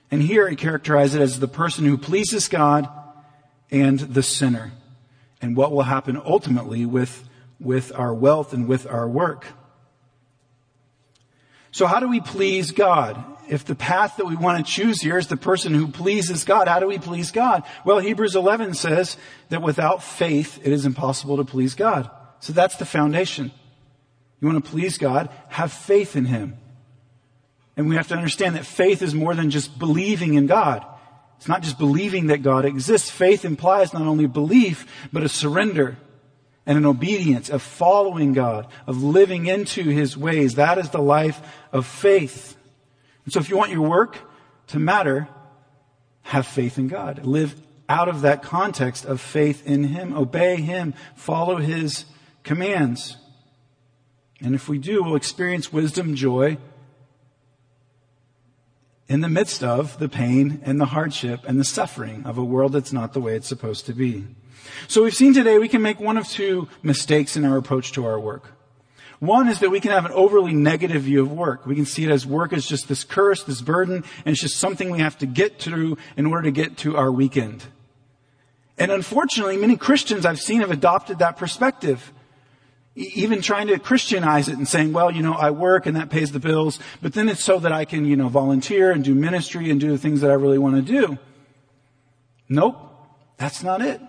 And 0.09 0.21
here 0.21 0.47
he 0.49 0.55
characterizes 0.55 1.15
it 1.15 1.21
as 1.21 1.39
the 1.39 1.47
person 1.47 1.85
who 1.85 1.97
pleases 1.97 2.47
God 2.47 2.87
and 3.71 3.99
the 3.99 4.23
sinner. 4.23 4.71
And 5.41 5.55
what 5.55 5.71
will 5.71 5.83
happen 5.83 6.21
ultimately 6.23 6.85
with 6.85 7.27
with 7.61 7.91
our 7.95 8.13
wealth 8.13 8.53
and 8.53 8.67
with 8.67 8.87
our 8.87 9.07
work. 9.07 9.45
So 11.71 11.87
how 11.87 11.99
do 11.99 12.09
we 12.09 12.19
please 12.19 12.71
God? 12.71 13.23
If 13.47 13.65
the 13.65 13.75
path 13.75 14.17
that 14.17 14.25
we 14.25 14.35
want 14.35 14.65
to 14.65 14.71
choose 14.71 15.01
here 15.01 15.17
is 15.17 15.27
the 15.27 15.37
person 15.37 15.73
who 15.73 15.87
pleases 15.87 16.43
God, 16.43 16.67
how 16.67 16.79
do 16.79 16.87
we 16.87 16.99
please 16.99 17.31
God? 17.31 17.63
Well, 17.85 17.99
Hebrews 17.99 18.35
11 18.35 18.73
says 18.75 19.17
that 19.49 19.61
without 19.61 20.03
faith, 20.03 20.59
it 20.63 20.71
is 20.71 20.85
impossible 20.85 21.37
to 21.37 21.45
please 21.45 21.73
God. 21.75 22.09
So 22.39 22.53
that's 22.53 22.77
the 22.77 22.85
foundation. 22.85 23.51
You 24.39 24.47
want 24.47 24.63
to 24.63 24.71
please 24.71 24.97
God? 24.97 25.29
Have 25.49 25.71
faith 25.71 26.15
in 26.15 26.25
Him. 26.25 26.57
And 27.77 27.87
we 27.87 27.95
have 27.95 28.07
to 28.09 28.15
understand 28.15 28.55
that 28.55 28.65
faith 28.65 29.01
is 29.01 29.13
more 29.13 29.33
than 29.33 29.49
just 29.49 29.77
believing 29.79 30.33
in 30.33 30.47
God. 30.47 30.85
It's 31.37 31.47
not 31.47 31.63
just 31.63 31.79
believing 31.79 32.27
that 32.27 32.43
God 32.43 32.65
exists. 32.65 33.09
Faith 33.09 33.45
implies 33.45 33.93
not 33.93 34.03
only 34.03 34.27
belief, 34.27 34.85
but 35.11 35.23
a 35.23 35.29
surrender 35.29 35.97
and 36.65 36.77
an 36.77 36.85
obedience 36.85 37.49
of 37.49 37.61
following 37.61 38.33
God, 38.33 38.67
of 38.85 39.01
living 39.01 39.47
into 39.47 39.83
His 39.83 40.15
ways. 40.15 40.55
That 40.55 40.77
is 40.77 40.89
the 40.89 41.01
life 41.01 41.41
of 41.71 41.85
faith. 41.85 42.55
And 43.25 43.33
so 43.33 43.39
if 43.39 43.49
you 43.49 43.57
want 43.57 43.71
your 43.71 43.87
work 43.87 44.19
to 44.67 44.79
matter, 44.79 45.27
have 46.23 46.45
faith 46.45 46.77
in 46.77 46.87
God. 46.87 47.25
Live 47.25 47.59
out 47.89 48.07
of 48.07 48.21
that 48.21 48.43
context 48.43 49.05
of 49.05 49.19
faith 49.19 49.65
in 49.65 49.85
Him. 49.85 50.15
Obey 50.15 50.57
Him. 50.57 50.93
Follow 51.15 51.57
His 51.57 52.05
commands. 52.43 53.17
And 54.39 54.55
if 54.55 54.69
we 54.69 54.77
do, 54.77 55.03
we'll 55.03 55.15
experience 55.15 55.73
wisdom, 55.73 56.15
joy, 56.15 56.57
in 59.11 59.19
the 59.19 59.27
midst 59.27 59.61
of 59.61 59.99
the 59.99 60.07
pain 60.07 60.61
and 60.63 60.79
the 60.79 60.85
hardship 60.85 61.41
and 61.45 61.59
the 61.59 61.65
suffering 61.65 62.23
of 62.23 62.37
a 62.37 62.43
world 62.43 62.71
that's 62.71 62.93
not 62.93 63.11
the 63.11 63.19
way 63.19 63.35
it's 63.35 63.47
supposed 63.47 63.85
to 63.85 63.91
be. 63.91 64.25
So 64.87 65.03
we've 65.03 65.13
seen 65.13 65.33
today 65.33 65.59
we 65.59 65.67
can 65.67 65.81
make 65.81 65.99
one 65.99 66.15
of 66.15 66.29
two 66.29 66.69
mistakes 66.81 67.35
in 67.35 67.43
our 67.43 67.57
approach 67.57 67.91
to 67.91 68.05
our 68.05 68.17
work. 68.17 68.53
One 69.19 69.49
is 69.49 69.59
that 69.59 69.69
we 69.69 69.81
can 69.81 69.91
have 69.91 70.05
an 70.05 70.13
overly 70.13 70.53
negative 70.53 71.01
view 71.01 71.21
of 71.21 71.29
work. 71.29 71.65
We 71.65 71.75
can 71.75 71.85
see 71.85 72.05
it 72.05 72.09
as 72.09 72.25
work 72.25 72.53
as 72.53 72.65
just 72.65 72.87
this 72.87 73.03
curse, 73.03 73.43
this 73.43 73.59
burden, 73.61 74.05
and 74.25 74.31
it's 74.31 74.39
just 74.39 74.55
something 74.55 74.89
we 74.89 74.99
have 74.99 75.17
to 75.17 75.25
get 75.25 75.59
through 75.59 75.97
in 76.15 76.25
order 76.25 76.43
to 76.43 76.51
get 76.51 76.77
to 76.77 76.95
our 76.95 77.11
weekend. 77.11 77.65
And 78.77 78.91
unfortunately, 78.91 79.57
many 79.57 79.75
Christians 79.75 80.25
I've 80.25 80.39
seen 80.39 80.61
have 80.61 80.71
adopted 80.71 81.19
that 81.19 81.35
perspective. 81.35 82.13
Even 82.95 83.41
trying 83.41 83.67
to 83.67 83.79
Christianize 83.79 84.49
it 84.49 84.57
and 84.57 84.67
saying, 84.67 84.91
well, 84.91 85.11
you 85.11 85.21
know, 85.21 85.33
I 85.33 85.51
work 85.51 85.85
and 85.85 85.95
that 85.95 86.09
pays 86.09 86.31
the 86.33 86.39
bills, 86.39 86.77
but 87.01 87.13
then 87.13 87.29
it's 87.29 87.43
so 87.43 87.57
that 87.59 87.71
I 87.71 87.85
can, 87.85 88.03
you 88.05 88.17
know, 88.17 88.27
volunteer 88.27 88.91
and 88.91 89.03
do 89.03 89.15
ministry 89.15 89.69
and 89.69 89.79
do 89.79 89.91
the 89.91 89.97
things 89.97 90.21
that 90.21 90.29
I 90.29 90.33
really 90.33 90.57
want 90.57 90.75
to 90.75 90.81
do. 90.81 91.17
Nope. 92.49 92.75
That's 93.37 93.63
not 93.63 93.81
it. 93.81 94.01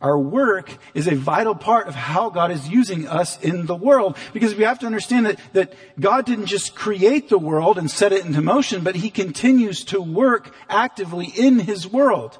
Our 0.00 0.18
work 0.18 0.76
is 0.94 1.08
a 1.08 1.14
vital 1.14 1.54
part 1.54 1.88
of 1.88 1.94
how 1.94 2.30
God 2.30 2.50
is 2.50 2.68
using 2.68 3.08
us 3.08 3.40
in 3.40 3.66
the 3.66 3.74
world. 3.74 4.16
Because 4.32 4.54
we 4.54 4.64
have 4.64 4.78
to 4.80 4.86
understand 4.86 5.26
that, 5.26 5.40
that 5.54 5.74
God 5.98 6.26
didn't 6.26 6.46
just 6.46 6.74
create 6.74 7.28
the 7.28 7.38
world 7.38 7.76
and 7.78 7.90
set 7.90 8.12
it 8.12 8.24
into 8.24 8.42
motion, 8.42 8.84
but 8.84 8.96
He 8.96 9.10
continues 9.10 9.84
to 9.86 10.00
work 10.00 10.54
actively 10.68 11.26
in 11.26 11.60
His 11.60 11.88
world. 11.88 12.38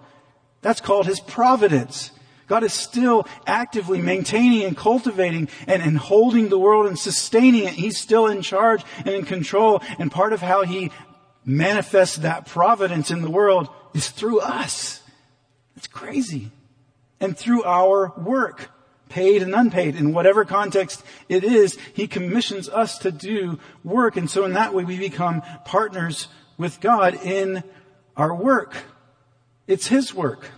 That's 0.60 0.80
called 0.80 1.06
His 1.06 1.18
providence. 1.18 2.12
God 2.46 2.62
is 2.62 2.72
still 2.72 3.26
actively 3.46 4.00
maintaining 4.00 4.62
and 4.62 4.76
cultivating 4.76 5.48
and, 5.66 5.82
and 5.82 5.98
holding 5.98 6.48
the 6.48 6.58
world 6.58 6.86
and 6.86 6.98
sustaining 6.98 7.64
it. 7.64 7.74
He's 7.74 7.98
still 7.98 8.26
in 8.26 8.42
charge 8.42 8.84
and 8.98 9.14
in 9.14 9.24
control. 9.24 9.82
And 9.98 10.12
part 10.12 10.32
of 10.32 10.40
how 10.40 10.62
He 10.62 10.90
manifests 11.44 12.16
that 12.16 12.46
providence 12.46 13.10
in 13.10 13.22
the 13.22 13.30
world 13.30 13.68
is 13.94 14.08
through 14.08 14.40
us. 14.40 15.02
It's 15.76 15.86
crazy 15.86 16.50
and 17.20 17.36
through 17.36 17.64
our 17.64 18.12
work, 18.16 18.70
paid 19.08 19.42
and 19.42 19.54
unpaid, 19.54 19.96
in 19.96 20.12
whatever 20.12 20.44
context 20.44 21.04
it 21.28 21.44
is, 21.44 21.78
He 21.94 22.06
commissions 22.06 22.68
us 22.68 22.98
to 22.98 23.10
do 23.10 23.58
work. 23.84 24.16
And 24.16 24.30
so 24.30 24.44
in 24.44 24.52
that 24.52 24.74
way 24.74 24.84
we 24.84 24.98
become 24.98 25.42
partners 25.64 26.28
with 26.58 26.80
God 26.80 27.14
in 27.24 27.62
our 28.16 28.34
work. 28.34 28.76
It's 29.66 29.88
His 29.88 30.14
work. 30.14 30.50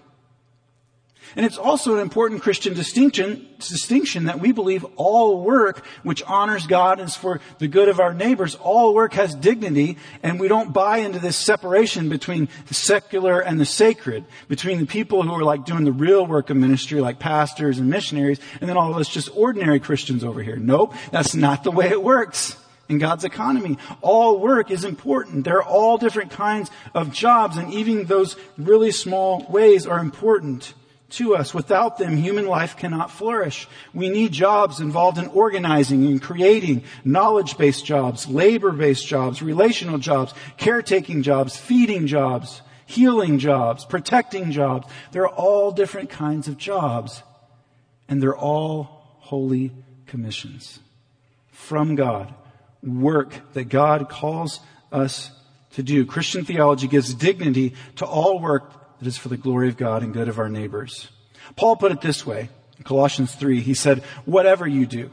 And 1.37 1.45
it's 1.45 1.59
also 1.59 1.95
an 1.95 2.01
important 2.01 2.43
Christian 2.43 2.75
distinction, 2.75 3.49
distinction 3.59 4.25
that 4.25 4.41
we 4.41 4.53
believe 4.53 4.85
all 4.97 5.43
work 5.43 5.85
which 6.03 6.23
honors 6.25 6.67
God 6.67 7.01
is 7.01 7.17
for 7.17 7.41
the 7.59 7.69
good 7.69 7.89
of 7.89 8.01
our 8.01 8.15
neighbors. 8.15 8.55
All 8.57 8.95
work 8.95 9.15
has 9.15 9.35
dignity 9.35 9.99
and 10.23 10.41
we 10.41 10.49
don't 10.49 10.73
buy 10.73 10.99
into 10.99 11.19
this 11.19 11.37
separation 11.37 12.09
between 12.09 12.49
the 12.67 12.75
secular 12.75 13.41
and 13.41 13.61
the 13.61 13.67
sacred, 13.67 14.25
between 14.49 14.79
the 14.81 14.87
people 14.87 15.23
who 15.23 15.33
are 15.33 15.45
like 15.45 15.65
doing 15.65 15.85
the 15.85 15.93
real 15.93 16.27
work 16.27 16.51
of 16.51 16.57
ministry 16.57 17.01
like 17.01 17.19
pastors 17.19 17.79
and 17.79 17.89
missionaries 17.89 18.41
and 18.61 18.69
then 18.69 18.77
all 18.77 18.91
of 18.91 18.99
us 18.99 19.09
just 19.09 19.31
ordinary 19.37 19.81
Christians 19.81 20.25
over 20.25 20.43
here. 20.43 20.57
Nope, 20.57 20.95
that's 21.11 21.35
not 21.35 21.65
the 21.65 21.71
way 21.71 21.89
it 21.89 22.03
works 22.03 22.57
in 22.89 22.99
God's 22.99 23.25
economy. 23.25 23.79
All 24.01 24.39
work 24.39 24.71
is 24.71 24.85
important. 24.85 25.45
There 25.45 25.59
are 25.59 25.65
all 25.65 25.99
different 25.99 26.31
kinds 26.31 26.71
of 26.95 27.13
jobs 27.13 27.57
and 27.57 27.73
even 27.73 28.05
those 28.05 28.37
really 28.57 28.91
small 28.91 29.47
ways 29.49 29.87
are 29.87 29.99
important 29.99 30.75
to 31.11 31.35
us. 31.35 31.55
Without 31.55 31.99
them, 31.99 32.17
human 32.17 32.47
life 32.47 32.77
cannot 32.77 33.11
flourish. 33.11 33.67
We 33.95 34.09
need 34.09 34.33
jobs 34.33 34.81
involved 34.81 35.19
in 35.19 35.29
organizing 35.29 36.05
and 36.07 36.21
creating, 36.21 36.85
knowledge-based 37.05 37.85
jobs, 37.85 38.29
labor-based 38.29 39.07
jobs, 39.07 39.41
relational 39.41 39.99
jobs, 39.99 40.35
caretaking 40.59 41.23
jobs, 41.23 41.57
feeding 41.57 42.07
jobs, 42.07 42.61
healing 42.85 43.39
jobs, 43.39 43.85
protecting 43.85 44.51
jobs. 44.51 44.87
They're 45.13 45.29
all 45.29 45.73
different 45.73 46.11
kinds 46.11 46.49
of 46.49 46.59
jobs. 46.59 47.23
And 48.09 48.23
they're 48.23 48.37
all 48.37 49.05
holy 49.19 49.73
commissions 50.07 50.79
from 51.51 51.95
God. 51.95 52.33
Work 52.83 53.53
that 53.53 53.69
God 53.69 54.09
calls 54.09 54.61
us 54.91 55.31
to 55.73 55.83
do. 55.83 56.07
Christian 56.07 56.45
theology 56.45 56.87
gives 56.89 57.13
dignity 57.13 57.75
to 57.97 58.07
all 58.07 58.41
work 58.41 58.73
that 58.99 59.09
is 59.09 59.17
for 59.17 59.29
the 59.29 59.37
glory 59.37 59.69
of 59.69 59.77
God 59.77 60.03
and 60.03 60.13
good 60.13 60.29
of 60.29 60.39
our 60.39 60.49
neighbors. 60.49 61.09
Paul 61.57 61.77
put 61.77 61.93
it 61.93 62.01
this 62.01 62.27
way 62.27 62.49
in 62.77 62.85
Colossians 62.85 63.35
3. 63.35 63.61
He 63.61 63.75
said, 63.75 64.03
whatever 64.25 64.67
you 64.67 64.87
do, 64.87 65.11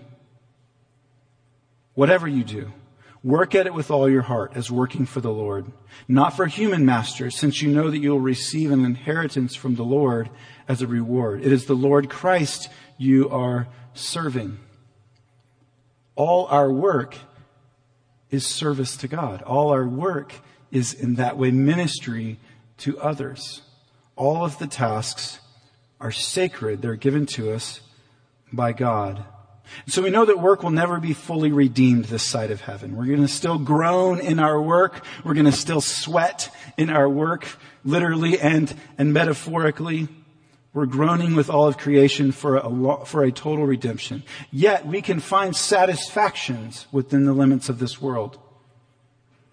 whatever 1.93 2.27
you 2.27 2.43
do, 2.43 2.71
work 3.23 3.55
at 3.55 3.65
it 3.65 3.73
with 3.73 3.89
all 3.89 4.09
your 4.09 4.21
heart 4.21 4.51
as 4.55 4.69
working 4.69 5.05
for 5.05 5.21
the 5.21 5.31
Lord, 5.31 5.71
not 6.07 6.35
for 6.35 6.45
human 6.45 6.85
masters, 6.85 7.35
since 7.35 7.61
you 7.61 7.73
know 7.73 7.89
that 7.89 7.99
you 7.99 8.11
will 8.11 8.19
receive 8.19 8.71
an 8.71 8.85
inheritance 8.85 9.55
from 9.55 9.75
the 9.75 9.83
Lord 9.83 10.29
as 10.67 10.81
a 10.81 10.87
reward. 10.87 11.41
It 11.43 11.51
is 11.51 11.65
the 11.65 11.73
Lord 11.73 12.09
Christ 12.09 12.69
you 12.97 13.29
are 13.29 13.67
serving. 13.93 14.59
All 16.15 16.45
our 16.47 16.71
work 16.71 17.17
is 18.29 18.45
service 18.45 18.97
to 18.97 19.07
God. 19.07 19.41
All 19.41 19.69
our 19.69 19.87
work 19.87 20.33
is 20.71 20.93
in 20.93 21.15
that 21.15 21.37
way 21.37 21.51
ministry 21.51 22.39
to 22.77 22.99
others 22.99 23.61
all 24.15 24.45
of 24.45 24.57
the 24.59 24.67
tasks 24.67 25.39
are 25.99 26.11
sacred. 26.11 26.81
They're 26.81 26.95
given 26.95 27.25
to 27.27 27.53
us 27.53 27.81
by 28.51 28.73
God. 28.73 29.25
So 29.87 30.01
we 30.01 30.09
know 30.09 30.25
that 30.25 30.39
work 30.39 30.63
will 30.63 30.71
never 30.71 30.99
be 30.99 31.13
fully 31.13 31.51
redeemed 31.51 32.05
this 32.05 32.23
side 32.23 32.51
of 32.51 32.61
heaven. 32.61 32.95
We're 32.95 33.07
going 33.07 33.21
to 33.21 33.27
still 33.27 33.57
groan 33.57 34.19
in 34.19 34.39
our 34.39 34.61
work. 34.61 35.03
We're 35.23 35.33
going 35.33 35.47
to 35.47 35.51
still 35.51 35.81
sweat 35.81 36.53
in 36.77 36.89
our 36.89 37.09
work, 37.09 37.47
literally 37.83 38.39
and, 38.39 38.73
and 38.97 39.11
metaphorically. 39.11 40.07
We're 40.73 40.85
groaning 40.85 41.35
with 41.35 41.49
all 41.49 41.67
of 41.67 41.77
creation 41.77 42.31
for 42.31 42.57
a, 42.57 43.05
for 43.05 43.23
a 43.23 43.31
total 43.31 43.65
redemption. 43.65 44.23
Yet 44.51 44.85
we 44.85 45.01
can 45.01 45.19
find 45.19 45.55
satisfactions 45.55 46.85
within 46.91 47.25
the 47.25 47.33
limits 47.33 47.69
of 47.69 47.79
this 47.79 48.01
world. 48.01 48.37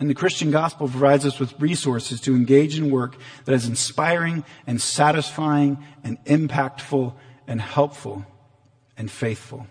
And 0.03 0.11
the 0.11 0.17
Christian 0.17 0.51
gospel 0.51 0.89
provides 0.89 1.25
us 1.25 1.39
with 1.39 1.55
resources 1.61 2.21
to 2.23 2.35
engage 2.35 2.77
in 2.77 2.91
work 2.91 3.15
that 3.45 3.53
is 3.53 3.69
inspiring 3.69 4.43
and 4.67 4.83
satisfying 4.83 5.79
and 6.03 6.19
impactful 6.25 7.15
and 7.47 7.61
helpful 7.61 8.27
and 8.97 9.09
faithful. 9.09 9.69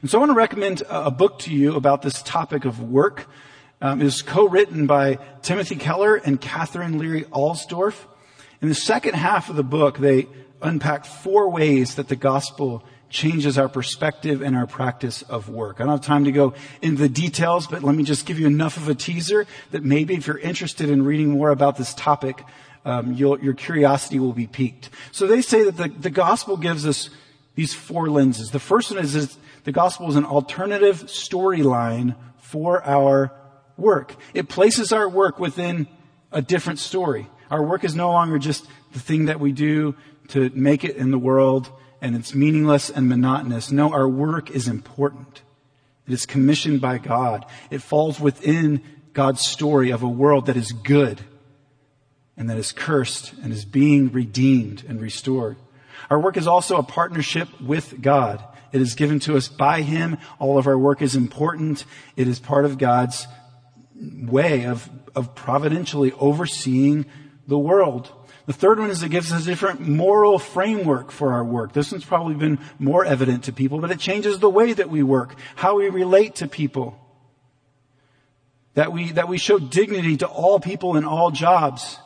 And 0.00 0.08
so 0.08 0.16
I 0.16 0.20
want 0.20 0.30
to 0.30 0.36
recommend 0.36 0.84
a 0.88 1.10
book 1.10 1.40
to 1.40 1.52
you 1.52 1.76
about 1.76 2.00
this 2.00 2.22
topic 2.22 2.64
of 2.64 2.82
work. 2.82 3.28
Um, 3.82 4.00
it 4.00 4.06
is 4.06 4.22
co-written 4.22 4.86
by 4.86 5.18
Timothy 5.42 5.76
Keller 5.76 6.16
and 6.16 6.40
Katherine 6.40 6.98
Leary 6.98 7.24
Alsdorf. 7.24 8.06
In 8.62 8.70
the 8.70 8.74
second 8.74 9.16
half 9.16 9.50
of 9.50 9.56
the 9.56 9.62
book, 9.62 9.98
they 9.98 10.28
unpack 10.62 11.04
four 11.04 11.50
ways 11.50 11.96
that 11.96 12.08
the 12.08 12.16
gospel 12.16 12.82
changes 13.10 13.58
our 13.58 13.68
perspective 13.68 14.42
and 14.42 14.56
our 14.56 14.66
practice 14.66 15.22
of 15.22 15.48
work. 15.48 15.80
I 15.80 15.84
don't 15.84 15.92
have 15.92 16.00
time 16.00 16.24
to 16.24 16.32
go 16.32 16.54
into 16.82 17.00
the 17.00 17.08
details, 17.08 17.66
but 17.66 17.82
let 17.82 17.94
me 17.94 18.04
just 18.04 18.26
give 18.26 18.38
you 18.38 18.46
enough 18.46 18.76
of 18.76 18.88
a 18.88 18.94
teaser 18.94 19.46
that 19.70 19.82
maybe 19.82 20.14
if 20.14 20.26
you're 20.26 20.38
interested 20.38 20.90
in 20.90 21.04
reading 21.04 21.30
more 21.30 21.50
about 21.50 21.76
this 21.76 21.94
topic, 21.94 22.44
um, 22.84 23.12
your 23.12 23.54
curiosity 23.54 24.18
will 24.18 24.32
be 24.32 24.46
piqued. 24.46 24.90
So 25.12 25.26
they 25.26 25.42
say 25.42 25.64
that 25.64 25.76
the, 25.76 25.88
the 25.88 26.10
gospel 26.10 26.56
gives 26.56 26.86
us 26.86 27.10
these 27.54 27.74
four 27.74 28.08
lenses. 28.08 28.50
The 28.50 28.60
first 28.60 28.90
one 28.90 29.02
is, 29.02 29.14
is 29.14 29.36
the 29.64 29.72
gospel 29.72 30.08
is 30.08 30.16
an 30.16 30.24
alternative 30.24 31.04
storyline 31.04 32.14
for 32.38 32.84
our 32.84 33.32
work. 33.76 34.14
It 34.32 34.48
places 34.48 34.92
our 34.92 35.08
work 35.08 35.38
within 35.38 35.88
a 36.30 36.40
different 36.40 36.78
story. 36.78 37.28
Our 37.50 37.64
work 37.64 37.84
is 37.84 37.94
no 37.94 38.10
longer 38.10 38.38
just 38.38 38.66
the 38.92 39.00
thing 39.00 39.26
that 39.26 39.40
we 39.40 39.52
do 39.52 39.94
to 40.28 40.50
make 40.50 40.84
it 40.84 40.96
in 40.96 41.10
the 41.10 41.18
world 41.18 41.70
and 42.00 42.14
it's 42.14 42.34
meaningless 42.34 42.90
and 42.90 43.08
monotonous. 43.08 43.70
No, 43.70 43.92
our 43.92 44.08
work 44.08 44.50
is 44.50 44.68
important. 44.68 45.42
It 46.06 46.12
is 46.12 46.26
commissioned 46.26 46.80
by 46.80 46.98
God. 46.98 47.44
It 47.70 47.82
falls 47.82 48.18
within 48.18 48.82
God's 49.12 49.44
story 49.44 49.90
of 49.90 50.02
a 50.02 50.08
world 50.08 50.46
that 50.46 50.56
is 50.56 50.72
good 50.72 51.20
and 52.36 52.48
that 52.48 52.56
is 52.56 52.72
cursed 52.72 53.32
and 53.42 53.52
is 53.52 53.64
being 53.64 54.12
redeemed 54.12 54.84
and 54.88 55.00
restored. 55.00 55.56
Our 56.08 56.20
work 56.20 56.36
is 56.36 56.46
also 56.46 56.76
a 56.76 56.82
partnership 56.82 57.48
with 57.60 58.00
God. 58.00 58.42
It 58.72 58.80
is 58.80 58.94
given 58.94 59.18
to 59.20 59.36
us 59.36 59.48
by 59.48 59.82
Him. 59.82 60.18
All 60.38 60.58
of 60.58 60.66
our 60.66 60.78
work 60.78 61.02
is 61.02 61.16
important. 61.16 61.84
It 62.16 62.28
is 62.28 62.38
part 62.38 62.64
of 62.64 62.78
God's 62.78 63.26
way 64.00 64.64
of, 64.64 64.88
of 65.14 65.34
providentially 65.34 66.12
overseeing 66.12 67.06
the 67.46 67.58
world. 67.58 68.12
The 68.48 68.54
third 68.54 68.78
one 68.78 68.88
is 68.88 69.02
it 69.02 69.10
gives 69.10 69.30
us 69.30 69.42
a 69.42 69.44
different 69.44 69.86
moral 69.86 70.38
framework 70.38 71.10
for 71.10 71.34
our 71.34 71.44
work. 71.44 71.74
This 71.74 71.92
one's 71.92 72.06
probably 72.06 72.34
been 72.34 72.58
more 72.78 73.04
evident 73.04 73.44
to 73.44 73.52
people, 73.52 73.78
but 73.78 73.90
it 73.90 73.98
changes 73.98 74.38
the 74.38 74.48
way 74.48 74.72
that 74.72 74.88
we 74.88 75.02
work, 75.02 75.34
how 75.54 75.76
we 75.76 75.90
relate 75.90 76.36
to 76.36 76.48
people. 76.48 76.98
That 78.72 78.90
we, 78.90 79.12
that 79.12 79.28
we 79.28 79.36
show 79.36 79.58
dignity 79.58 80.16
to 80.16 80.26
all 80.26 80.60
people 80.60 80.96
in 80.96 81.04
all 81.04 81.30
jobs, 81.30 81.98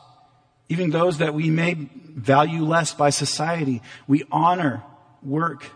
even 0.68 0.90
those 0.90 1.18
that 1.18 1.32
we 1.32 1.48
may 1.48 1.74
value 1.74 2.64
less 2.64 2.92
by 2.92 3.10
society. 3.10 3.80
We 4.08 4.24
honor 4.32 4.82
work. 5.22 5.70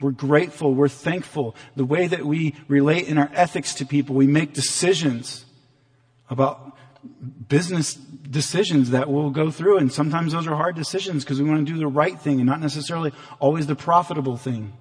We're 0.00 0.12
grateful. 0.12 0.72
We're 0.72 0.86
thankful. 0.86 1.56
The 1.74 1.84
way 1.84 2.06
that 2.06 2.24
we 2.24 2.54
relate 2.68 3.08
in 3.08 3.18
our 3.18 3.30
ethics 3.34 3.74
to 3.74 3.86
people, 3.86 4.14
we 4.14 4.28
make 4.28 4.52
decisions 4.52 5.44
about 6.28 6.78
business 7.48 7.94
decisions 7.94 8.90
that 8.90 9.10
we'll 9.10 9.30
go 9.30 9.50
through. 9.50 9.78
And 9.78 9.92
sometimes 9.92 10.32
those 10.32 10.46
are 10.46 10.54
hard 10.54 10.76
decisions 10.76 11.24
because 11.24 11.40
we 11.40 11.48
want 11.48 11.66
to 11.66 11.72
do 11.72 11.78
the 11.78 11.86
right 11.86 12.18
thing 12.18 12.40
and 12.40 12.46
not 12.46 12.60
necessarily 12.60 13.12
always 13.38 13.66
the 13.66 13.74
profitable 13.74 14.36
thing. 14.36 14.72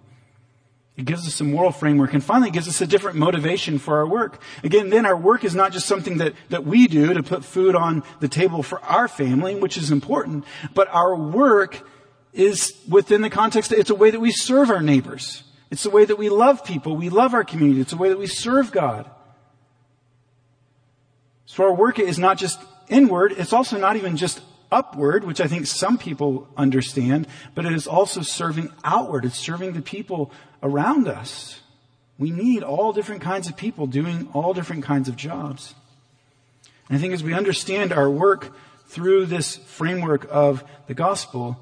It 0.98 1.06
gives 1.06 1.26
us 1.26 1.40
a 1.40 1.46
moral 1.46 1.72
framework 1.72 2.14
and 2.14 2.22
finally 2.22 2.52
gives 2.52 2.68
us 2.68 2.82
a 2.82 2.88
different 2.88 3.18
motivation 3.18 3.80
for 3.80 4.00
our 4.00 4.06
work. 4.06 4.42
Again, 4.66 4.90
then 4.90 5.06
our 5.06 5.16
work 5.16 5.46
is 5.46 5.56
not 5.56 5.72
just 5.72 5.88
something 5.88 6.18
that, 6.18 6.34
that 6.50 6.66
we 6.66 6.88
do 6.88 7.14
to 7.14 7.24
put 7.24 7.46
food 7.46 7.74
on 7.74 8.04
the 8.20 8.28
table 8.28 8.62
for 8.64 8.82
our 8.82 9.08
family, 9.08 9.56
which 9.56 9.78
is 9.78 9.92
important, 9.92 10.44
but 10.74 10.90
our 10.90 11.16
work 11.16 11.88
is 12.34 12.74
within 12.88 13.22
the 13.22 13.30
context 13.30 13.72
it's 13.72 13.90
a 13.90 13.96
way 13.96 14.12
that 14.12 14.20
we 14.20 14.32
serve 14.32 14.70
our 14.70 14.82
neighbors. 14.82 15.44
It's 15.72 15.84
the 15.84 15.90
way 15.90 16.04
that 16.04 16.18
we 16.18 16.30
love 16.30 16.66
people. 16.66 16.98
We 16.98 17.10
love 17.10 17.34
our 17.34 17.46
community. 17.46 17.80
It's 17.80 17.92
the 17.92 17.98
way 17.98 18.10
that 18.10 18.20
we 18.20 18.28
serve 18.28 18.72
God. 18.72 19.10
So 21.50 21.64
our 21.64 21.74
work 21.74 21.98
is 21.98 22.20
not 22.20 22.38
just 22.38 22.62
inward, 22.90 23.34
it's 23.36 23.54
also 23.54 23.80
not 23.80 23.96
even 23.96 24.18
just 24.18 24.40
upward, 24.72 25.24
which 25.24 25.42
I 25.42 25.48
think 25.48 25.66
some 25.66 25.98
people 25.98 26.48
understand, 26.56 27.26
but 27.56 27.66
it 27.66 27.74
is 27.74 27.88
also 27.88 28.22
serving 28.22 28.72
outward. 28.84 29.26
It's 29.26 29.40
serving 29.40 29.74
the 29.74 29.82
people 29.82 30.32
around 30.62 31.08
us. 31.08 31.60
We 32.20 32.30
need 32.30 32.62
all 32.62 32.94
different 32.94 33.24
kinds 33.24 33.50
of 33.50 33.58
people 33.58 33.88
doing 33.88 34.30
all 34.32 34.54
different 34.54 34.84
kinds 34.84 35.10
of 35.10 35.16
jobs. 35.16 35.74
And 36.88 37.00
I 37.00 37.02
think 37.02 37.16
as 37.16 37.24
we 37.24 37.34
understand 37.34 37.94
our 37.94 38.12
work 38.12 38.56
through 38.86 39.26
this 39.26 39.58
framework 39.58 40.28
of 40.30 40.64
the 40.86 40.94
gospel, 40.94 41.58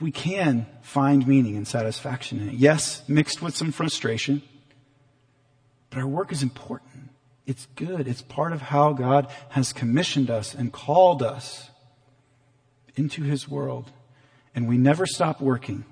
we 0.00 0.10
can 0.10 0.66
find 0.82 1.28
meaning 1.28 1.56
and 1.56 1.66
satisfaction 1.66 2.40
in 2.40 2.48
it. 2.48 2.54
Yes, 2.56 3.08
mixed 3.08 3.40
with 3.40 3.56
some 3.56 3.70
frustration, 3.70 4.42
but 5.90 6.00
our 6.00 6.08
work 6.08 6.32
is 6.32 6.42
important. 6.42 7.07
It's 7.48 7.66
good. 7.76 8.06
It's 8.06 8.20
part 8.20 8.52
of 8.52 8.60
how 8.60 8.92
God 8.92 9.26
has 9.48 9.72
commissioned 9.72 10.28
us 10.28 10.54
and 10.54 10.70
called 10.70 11.22
us 11.22 11.70
into 12.94 13.22
His 13.22 13.48
world. 13.48 13.90
And 14.54 14.68
we 14.68 14.76
never 14.76 15.06
stop 15.06 15.40
working. 15.40 15.86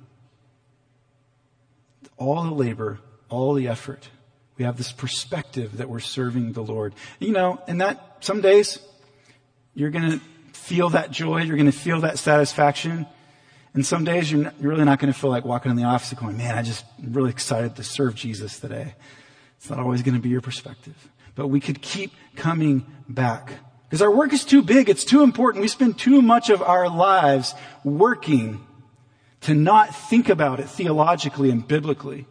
All 2.19 2.43
the 2.45 2.51
labor, 2.51 2.99
all 3.31 3.55
the 3.55 3.69
effort. 3.69 4.11
We 4.59 4.67
have 4.67 4.77
this 4.77 4.93
perspective 4.93 5.79
that 5.79 5.89
we're 5.89 6.01
serving 6.01 6.53
the 6.53 6.63
Lord. 6.63 6.95
You 7.21 7.33
know, 7.33 7.59
and 7.67 7.81
that 7.81 8.19
some 8.21 8.43
days 8.43 8.79
you're 9.73 9.91
going 9.91 10.11
to 10.11 10.21
feel 10.53 10.91
that 10.91 11.11
joy. 11.11 11.41
You're 11.41 11.57
going 11.57 11.73
to 11.73 11.79
feel 11.79 12.03
that 12.03 12.19
satisfaction. 12.19 13.07
And 13.73 13.85
some 13.85 14.05
days 14.05 14.31
you're, 14.31 14.43
not, 14.43 14.55
you're 14.61 14.73
really 14.73 14.85
not 14.85 14.99
going 14.99 15.11
to 15.11 15.19
feel 15.19 15.31
like 15.31 15.47
walking 15.47 15.71
in 15.71 15.77
the 15.79 15.85
office 15.85 16.11
and 16.11 16.21
going, 16.21 16.37
man, 16.37 16.55
I 16.55 16.61
just 16.61 16.85
am 17.03 17.15
really 17.15 17.31
excited 17.31 17.77
to 17.77 17.83
serve 17.83 18.15
Jesus 18.15 18.61
today. 18.61 18.95
It's 19.57 19.71
not 19.71 19.79
always 19.79 20.03
going 20.03 20.15
to 20.15 20.21
be 20.21 20.29
your 20.29 20.41
perspective 20.41 21.11
but 21.37 21.49
we 21.49 21.61
could 21.61 21.81
keep 21.81 22.13
coming 22.35 22.85
back. 23.09 23.53
Because 23.85 24.03
our 24.03 24.11
work 24.11 24.33
is 24.33 24.45
too 24.45 24.63
big, 24.63 24.89
it's 24.89 25.05
too 25.05 25.23
important. 25.23 25.63
We 25.63 25.69
spend 25.69 25.97
too 25.97 26.21
much 26.21 26.51
of 26.51 26.61
our 26.61 26.89
lives 26.89 27.55
working 27.85 28.67
to 29.43 29.55
not 29.55 29.95
think 29.95 30.29
about 30.29 30.59
it 30.59 30.69
theologically 30.69 31.51
and 31.51 31.67
biblically 31.67 32.27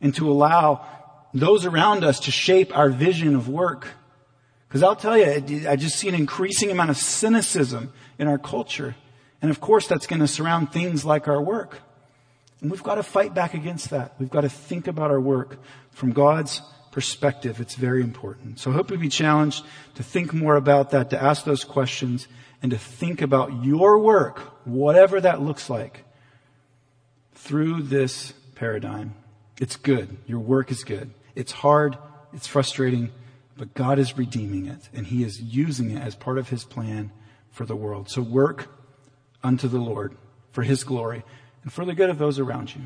and 0.00 0.14
to 0.14 0.30
allow 0.30 0.86
those 1.32 1.66
around 1.66 2.04
us 2.04 2.20
to 2.20 2.30
shape 2.30 2.76
our 2.76 2.90
vision 2.90 3.34
of 3.34 3.48
work. 3.48 3.88
Because 4.68 4.84
I'll 4.84 4.94
tell 4.94 5.18
you, 5.18 5.68
I 5.68 5.74
just 5.74 5.96
see 5.96 6.08
an 6.08 6.14
increasing 6.14 6.70
amount 6.70 6.90
of 6.90 6.96
cynicism 6.96 7.92
in 8.18 8.28
our 8.28 8.38
culture. 8.38 8.94
And 9.42 9.50
of 9.50 9.60
course, 9.60 9.88
that's 9.88 10.06
going 10.06 10.20
to 10.20 10.28
surround 10.28 10.70
things 10.70 11.04
like 11.04 11.26
our 11.26 11.40
work. 11.40 11.80
And 12.64 12.70
we've 12.70 12.82
got 12.82 12.94
to 12.94 13.02
fight 13.02 13.34
back 13.34 13.52
against 13.52 13.90
that. 13.90 14.14
We've 14.18 14.30
got 14.30 14.40
to 14.40 14.48
think 14.48 14.86
about 14.86 15.10
our 15.10 15.20
work 15.20 15.58
from 15.90 16.12
God's 16.12 16.62
perspective. 16.92 17.60
It's 17.60 17.74
very 17.74 18.00
important. 18.00 18.58
So 18.58 18.70
I 18.70 18.74
hope 18.74 18.88
you'll 18.88 18.98
be 19.00 19.10
challenged 19.10 19.66
to 19.96 20.02
think 20.02 20.32
more 20.32 20.56
about 20.56 20.88
that, 20.92 21.10
to 21.10 21.22
ask 21.22 21.44
those 21.44 21.62
questions, 21.62 22.26
and 22.62 22.70
to 22.70 22.78
think 22.78 23.20
about 23.20 23.62
your 23.62 23.98
work, 23.98 24.38
whatever 24.64 25.20
that 25.20 25.42
looks 25.42 25.68
like, 25.68 26.04
through 27.34 27.82
this 27.82 28.32
paradigm. 28.54 29.14
It's 29.60 29.76
good. 29.76 30.16
Your 30.26 30.40
work 30.40 30.70
is 30.70 30.84
good. 30.84 31.10
It's 31.34 31.52
hard. 31.52 31.98
It's 32.32 32.46
frustrating, 32.46 33.10
but 33.58 33.74
God 33.74 33.98
is 33.98 34.16
redeeming 34.16 34.68
it, 34.68 34.88
and 34.94 35.06
He 35.06 35.22
is 35.22 35.38
using 35.38 35.90
it 35.90 36.00
as 36.00 36.14
part 36.14 36.38
of 36.38 36.48
His 36.48 36.64
plan 36.64 37.12
for 37.50 37.66
the 37.66 37.76
world. 37.76 38.08
So 38.08 38.22
work 38.22 38.74
unto 39.42 39.68
the 39.68 39.80
Lord 39.80 40.16
for 40.52 40.62
His 40.62 40.82
glory 40.82 41.24
and 41.64 41.72
for 41.72 41.84
the 41.84 41.94
good 41.94 42.10
of 42.10 42.18
those 42.18 42.38
around 42.38 42.74
you. 42.74 42.82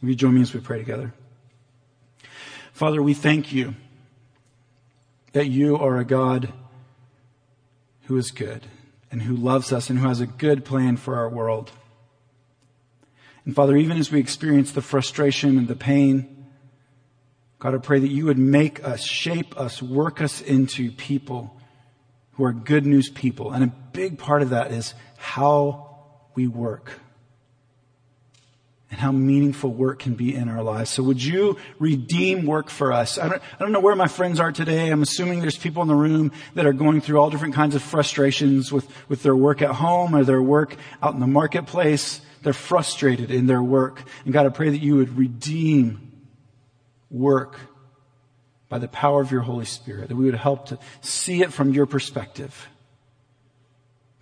Will 0.00 0.10
you 0.10 0.14
join 0.14 0.34
me 0.34 0.40
as 0.40 0.54
we 0.54 0.60
pray 0.60 0.78
together? 0.78 1.12
Father, 2.72 3.02
we 3.02 3.12
thank 3.12 3.52
you 3.52 3.74
that 5.32 5.48
you 5.48 5.76
are 5.76 5.98
a 5.98 6.04
God 6.04 6.52
who 8.04 8.16
is 8.16 8.30
good 8.30 8.66
and 9.10 9.22
who 9.22 9.34
loves 9.34 9.72
us 9.72 9.90
and 9.90 9.98
who 9.98 10.08
has 10.08 10.20
a 10.20 10.26
good 10.26 10.64
plan 10.64 10.96
for 10.96 11.16
our 11.16 11.28
world. 11.28 11.72
And 13.44 13.54
Father, 13.54 13.76
even 13.76 13.98
as 13.98 14.12
we 14.12 14.20
experience 14.20 14.72
the 14.72 14.82
frustration 14.82 15.58
and 15.58 15.66
the 15.66 15.76
pain, 15.76 16.46
God, 17.58 17.74
I 17.74 17.78
pray 17.78 17.98
that 17.98 18.08
you 18.08 18.26
would 18.26 18.38
make 18.38 18.84
us, 18.84 19.02
shape 19.02 19.58
us, 19.58 19.82
work 19.82 20.22
us 20.22 20.40
into 20.40 20.92
people 20.92 21.56
who 22.32 22.44
are 22.44 22.52
good 22.52 22.86
news 22.86 23.10
people. 23.10 23.50
And 23.50 23.64
a 23.64 23.72
big 23.92 24.18
part 24.18 24.42
of 24.42 24.50
that 24.50 24.70
is 24.70 24.94
how 25.16 25.96
we 26.36 26.46
work 26.46 26.92
and 28.90 28.98
how 28.98 29.12
meaningful 29.12 29.72
work 29.72 29.98
can 29.98 30.14
be 30.14 30.34
in 30.34 30.48
our 30.48 30.62
lives. 30.62 30.90
So 30.90 31.02
would 31.02 31.22
you 31.22 31.58
redeem 31.78 32.46
work 32.46 32.70
for 32.70 32.92
us? 32.92 33.18
I 33.18 33.28
don't, 33.28 33.42
I 33.58 33.62
don't 33.62 33.72
know 33.72 33.80
where 33.80 33.94
my 33.94 34.08
friends 34.08 34.40
are 34.40 34.50
today. 34.50 34.88
I'm 34.88 35.02
assuming 35.02 35.40
there's 35.40 35.58
people 35.58 35.82
in 35.82 35.88
the 35.88 35.94
room 35.94 36.32
that 36.54 36.64
are 36.64 36.72
going 36.72 37.02
through 37.02 37.18
all 37.18 37.28
different 37.28 37.54
kinds 37.54 37.74
of 37.74 37.82
frustrations 37.82 38.72
with, 38.72 38.88
with 39.08 39.22
their 39.22 39.36
work 39.36 39.60
at 39.60 39.72
home 39.72 40.14
or 40.14 40.24
their 40.24 40.40
work 40.40 40.74
out 41.02 41.12
in 41.12 41.20
the 41.20 41.26
marketplace. 41.26 42.22
They're 42.42 42.54
frustrated 42.54 43.30
in 43.30 43.46
their 43.46 43.62
work. 43.62 44.02
And 44.24 44.32
God, 44.32 44.46
I 44.46 44.50
pray 44.50 44.70
that 44.70 44.80
you 44.80 44.96
would 44.96 45.18
redeem 45.18 46.12
work 47.10 47.58
by 48.70 48.78
the 48.78 48.88
power 48.88 49.20
of 49.20 49.30
your 49.30 49.40
Holy 49.42 49.64
Spirit, 49.64 50.08
that 50.08 50.16
we 50.16 50.24
would 50.24 50.34
help 50.34 50.66
to 50.66 50.78
see 51.00 51.42
it 51.42 51.52
from 51.52 51.74
your 51.74 51.86
perspective. 51.86 52.68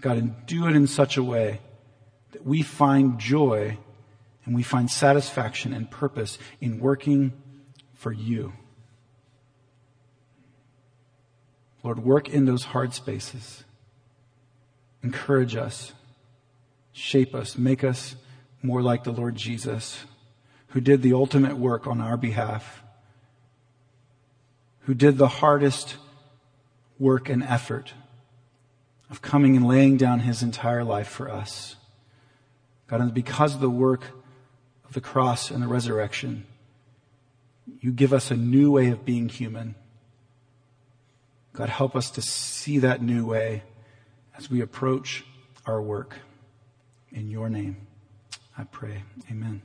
God, 0.01 0.19
and 0.19 0.35
do 0.47 0.67
it 0.67 0.75
in 0.75 0.87
such 0.87 1.17
a 1.17 1.23
way 1.23 1.61
that 2.33 2.45
we 2.45 2.63
find 2.63 3.19
joy 3.19 3.79
and 4.47 4.55
we 4.55 4.63
find 4.63 4.91
satisfaction 4.91 5.73
and 5.73 5.91
purpose 5.91 6.39
in 6.61 6.79
working 6.79 7.33
for 7.95 8.13
you. 8.13 8.53
Lord, 11.83 12.05
work 12.05 12.29
in 12.29 12.47
those 12.47 12.65
hard 12.65 12.95
spaces. 12.95 13.65
Encourage 15.03 15.55
us, 15.55 15.93
shape 16.93 17.35
us, 17.35 17.59
make 17.59 17.85
us 17.85 18.17
more 18.63 18.83
like 18.83 19.05
the 19.05 19.13
Lord 19.13 19.37
Jesus, 19.37 20.05
who 20.69 20.81
did 20.81 21.03
the 21.03 21.13
ultimate 21.13 21.57
work 21.57 21.87
on 21.87 22.01
our 22.01 22.17
behalf, 22.17 22.83
who 24.81 24.95
did 24.95 25.19
the 25.19 25.29
hardest 25.29 25.97
work 26.99 27.29
and 27.29 27.43
effort 27.43 27.95
of 29.11 29.23
coming 29.23 29.57
and 29.57 29.67
laying 29.67 29.97
down 29.97 30.21
his 30.21 30.43
entire 30.43 30.83
life 30.83 31.09
for 31.09 31.31
us. 31.31 31.77
God, 32.89 33.01
and 33.01 33.15
because 33.15 33.55
of 33.55 33.61
the 33.61 33.71
work 33.71 34.03
of 34.87 34.95
the 34.95 35.01
cross 35.01 35.51
and 35.51 35.63
the 35.63 35.69
resurrection, 35.69 36.47
you 37.81 37.93
give 37.93 38.13
us 38.13 38.31
a 38.31 38.37
new 38.37 38.71
way 38.71 38.89
of 38.91 39.05
being 39.05 39.29
human. 39.29 39.75
God, 41.53 41.69
help 41.69 41.97
us 41.97 42.11
to 42.13 42.23
see 42.23 42.79
that 42.79 43.03
new 43.03 43.27
way 43.27 43.63
as 44.37 44.51
we 44.51 44.61
approach 44.61 45.25
our 45.67 45.83
work. 45.83 46.17
In 47.11 47.31
your 47.31 47.49
name, 47.49 47.87
I 48.59 48.65
pray. 48.65 49.03
Amen. 49.31 49.63